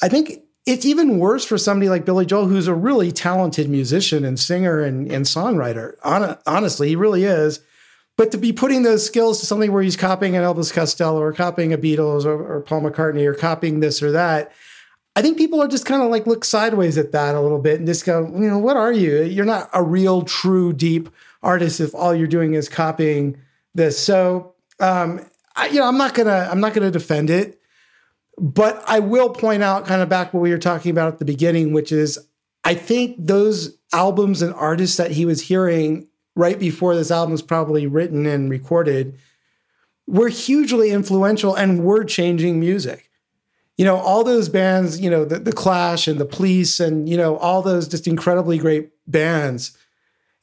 [0.03, 4.25] I think it's even worse for somebody like Billy Joel, who's a really talented musician
[4.25, 5.97] and singer and, and songwriter.
[6.03, 7.61] Hon- honestly, he really is.
[8.17, 11.33] But to be putting those skills to something where he's copying an Elvis Costello or
[11.33, 14.53] copying a Beatles or, or Paul McCartney or copying this or that,
[15.15, 17.79] I think people are just kind of like look sideways at that a little bit
[17.79, 19.23] and just go, you know, what are you?
[19.23, 21.11] You're not a real, true, deep
[21.43, 23.37] artist if all you're doing is copying
[23.75, 23.99] this.
[23.99, 25.21] So, um,
[25.55, 27.61] I, you know, I'm not gonna, I'm not gonna defend it,
[28.39, 31.27] but I will point out, kind of back what we were talking about at the
[31.27, 32.19] beginning, which is,
[32.65, 37.43] I think those albums and artists that he was hearing right before this album was
[37.43, 39.19] probably written and recorded
[40.07, 43.11] were hugely influential and were changing music
[43.83, 47.17] you know, all those bands, you know, the, the Clash and the Police and, you
[47.17, 49.77] know, all those just incredibly great bands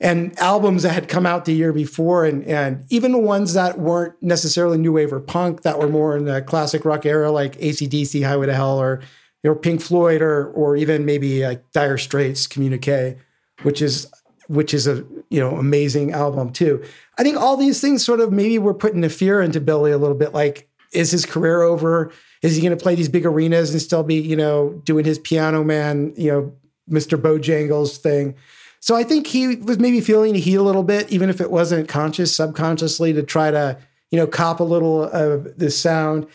[0.01, 3.79] and albums that had come out the year before and, and even the ones that
[3.79, 7.57] weren't necessarily new wave or punk that were more in the classic rock era like
[7.59, 8.99] ACDC, Highway to Hell or,
[9.41, 13.15] you know, Pink Floyd or, or even maybe like Dire Straits Communique,
[13.61, 14.11] which is,
[14.49, 14.95] which is a,
[15.29, 16.83] you know, amazing album too.
[17.17, 19.97] I think all these things sort of maybe were putting a fear into Billy a
[19.97, 20.33] little bit.
[20.33, 22.11] Like, is his career over?
[22.41, 25.19] Is he going to play these big arenas and still be, you know, doing his
[25.19, 26.53] piano man, you know,
[26.89, 27.19] Mr.
[27.21, 28.35] Bojangles thing?
[28.79, 31.51] So I think he was maybe feeling the heat a little bit, even if it
[31.51, 33.77] wasn't conscious, subconsciously, to try to,
[34.09, 36.27] you know, cop a little of this sound.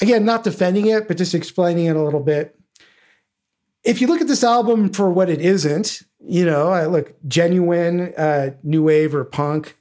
[0.00, 2.58] Again, not defending it, but just explaining it a little bit.
[3.84, 8.12] If you look at this album for what it isn't, you know, I look genuine
[8.14, 9.76] uh, new wave or punk.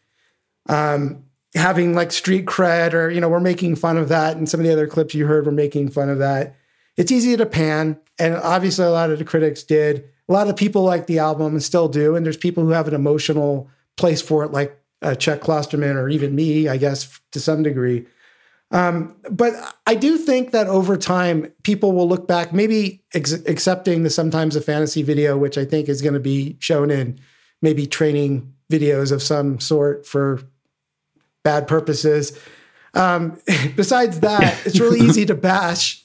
[0.68, 1.24] Um,
[1.56, 4.66] having like street cred or you know we're making fun of that and some of
[4.66, 6.56] the other clips you heard were making fun of that.
[6.98, 10.06] It's easy to pan and obviously a lot of the critics did.
[10.30, 12.88] A lot of people like the album and still do and there's people who have
[12.88, 17.40] an emotional place for it like uh, chuck klosterman or even me i guess to
[17.40, 18.06] some degree.
[18.72, 19.54] Um, but
[19.86, 24.56] i do think that over time people will look back maybe ex- accepting the sometimes
[24.56, 27.20] a fantasy video which i think is going to be shown in
[27.62, 30.42] maybe training videos of some sort for
[31.44, 32.38] bad purposes.
[32.94, 33.40] Um,
[33.76, 36.04] besides that, it's really easy to bash.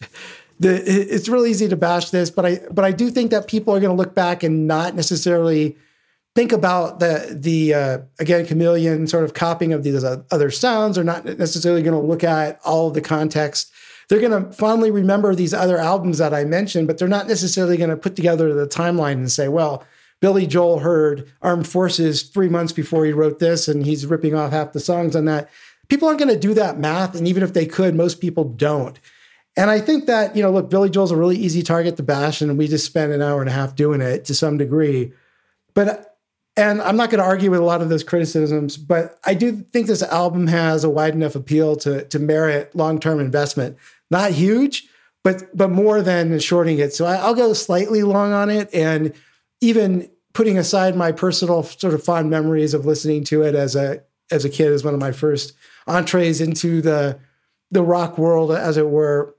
[0.58, 3.74] The, it's really easy to bash this, but I but I do think that people
[3.74, 5.76] are going to look back and not necessarily
[6.34, 10.96] think about the the uh, again chameleon sort of copying of these other sounds.
[10.96, 13.70] Or not necessarily going to look at all of the context.
[14.08, 17.76] They're going to fondly remember these other albums that I mentioned, but they're not necessarily
[17.76, 19.84] going to put together the timeline and say, well,
[20.20, 24.52] Billy Joel heard Armed Forces three months before he wrote this, and he's ripping off
[24.52, 25.50] half the songs on that.
[25.88, 27.14] People aren't going to do that math.
[27.14, 28.98] And even if they could, most people don't.
[29.56, 32.42] And I think that, you know, look, Billy Joel's a really easy target to bash,
[32.42, 35.12] and we just spent an hour and a half doing it to some degree.
[35.74, 36.18] But,
[36.56, 39.52] and I'm not going to argue with a lot of those criticisms, but I do
[39.52, 43.78] think this album has a wide enough appeal to, to merit long term investment.
[44.10, 44.88] Not huge,
[45.22, 46.92] but, but more than shorting it.
[46.92, 48.72] So I, I'll go slightly long on it.
[48.74, 49.14] And
[49.60, 54.02] even putting aside my personal sort of fond memories of listening to it as a
[54.30, 55.52] as a kid as one of my first
[55.86, 57.18] entrees into the
[57.70, 59.34] the rock world, as it were.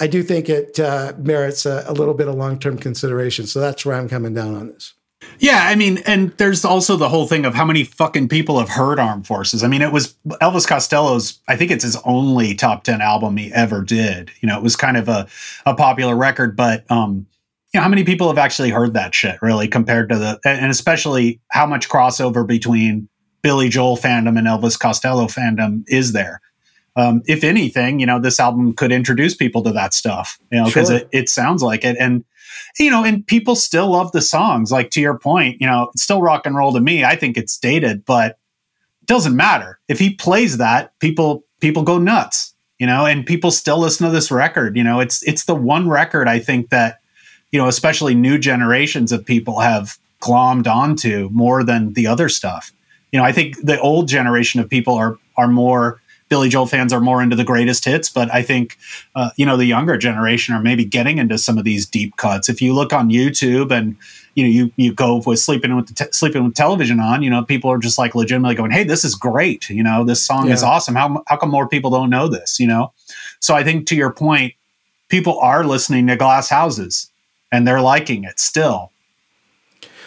[0.00, 3.46] I do think it uh, merits a, a little bit of long term consideration.
[3.46, 4.94] So that's where I'm coming down on this.
[5.40, 8.68] Yeah, I mean, and there's also the whole thing of how many fucking people have
[8.68, 9.64] heard Armed Forces.
[9.64, 13.52] I mean, it was Elvis Costello's, I think it's his only top 10 album he
[13.52, 14.30] ever did.
[14.40, 15.26] You know, it was kind of a,
[15.66, 17.26] a popular record, but, um,
[17.72, 20.70] you know, how many people have actually heard that shit really compared to the, and
[20.70, 23.08] especially how much crossover between
[23.42, 26.40] Billy Joel fandom and Elvis Costello fandom is there?
[26.96, 30.64] Um, if anything, you know, this album could introduce people to that stuff, you know,
[30.66, 30.96] because Sure.
[30.96, 31.96] it, it sounds like it.
[32.00, 32.24] And,
[32.78, 34.72] you know, and people still love the songs.
[34.72, 37.04] Like to your point, you know, it's still rock and roll to me.
[37.04, 38.38] I think it's dated, but
[39.02, 39.78] it doesn't matter.
[39.86, 44.12] If he plays that, people people go nuts, you know, and people still listen to
[44.12, 44.76] this record.
[44.76, 46.98] You know, it's it's the one record I think that,
[47.50, 52.72] you know, especially new generations of people have glommed onto more than the other stuff.
[53.12, 56.92] You know, I think the old generation of people are are more Billy Joel fans
[56.92, 58.76] are more into the greatest hits, but I think
[59.14, 62.48] uh, you know the younger generation are maybe getting into some of these deep cuts.
[62.48, 63.96] If you look on YouTube and
[64.34, 67.30] you know you you go with sleeping with the te- sleeping with television on, you
[67.30, 69.70] know people are just like legitimately going, "Hey, this is great!
[69.70, 70.94] You know this song is awesome.
[70.94, 72.60] How how come more people don't know this?
[72.60, 72.92] You know?"
[73.40, 74.54] So I think to your point,
[75.08, 77.07] people are listening to Glass Houses
[77.52, 78.92] and they're liking it still.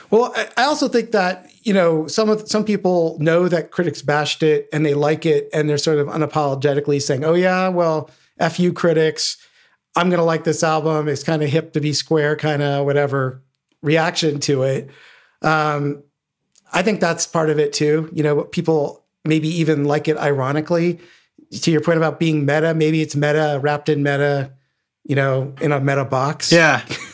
[0.09, 4.43] Well, I- also think that you know some of some people know that critics bashed
[4.43, 8.09] it and they like it, and they're sort of unapologetically saying, "Oh yeah, well,
[8.39, 9.37] f you critics,
[9.95, 11.07] I'm gonna like this album.
[11.07, 13.41] It's kind of hip to be square, kind of whatever
[13.81, 14.89] reaction to it."
[15.41, 16.03] Um,
[16.73, 18.09] I think that's part of it too.
[18.13, 20.99] You know, people maybe even like it ironically.
[21.51, 24.51] To your point about being meta, maybe it's meta wrapped in meta,
[25.03, 26.49] you know, in a meta box.
[26.51, 26.81] Yeah,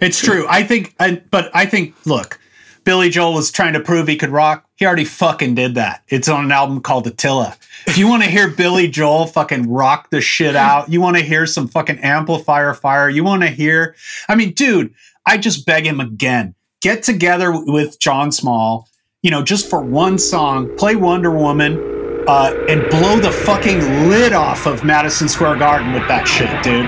[0.00, 0.46] it's true.
[0.48, 2.38] I think, I, but I think, look,
[2.84, 4.66] Billy Joel was trying to prove he could rock.
[4.76, 6.02] He already fucking did that.
[6.08, 7.56] It's on an album called Attila.
[7.86, 11.22] If you want to hear Billy Joel fucking rock the shit out, you want to
[11.22, 13.94] hear some fucking amplifier fire, you want to hear,
[14.28, 14.94] I mean, dude,
[15.26, 18.88] I just beg him again get together with Jon Small,
[19.22, 21.78] you know, just for one song, play Wonder Woman,
[22.26, 26.86] uh, and blow the fucking lid off of Madison Square Garden with that shit, dude.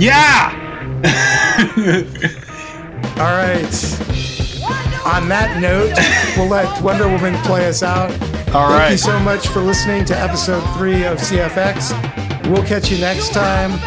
[0.00, 0.65] Yeah!
[3.16, 3.64] All right.
[5.04, 5.92] On that note,
[6.36, 8.10] we'll let Wonder Woman play us out.
[8.54, 11.92] All Thank you so much for listening to episode three of CFX.
[12.50, 13.78] We'll catch you next time.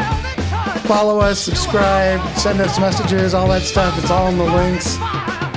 [0.83, 3.97] Follow us, subscribe, send us messages, all that stuff.
[3.99, 4.97] It's all in the links.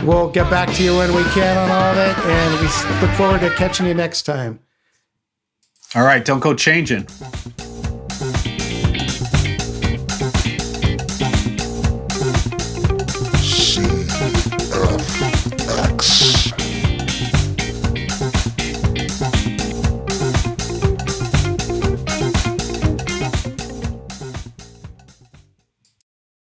[0.02, 2.66] We'll get back to you when we can on all of it, and we
[3.06, 4.58] look forward to catching you next time.
[5.94, 7.06] All right, don't go changing.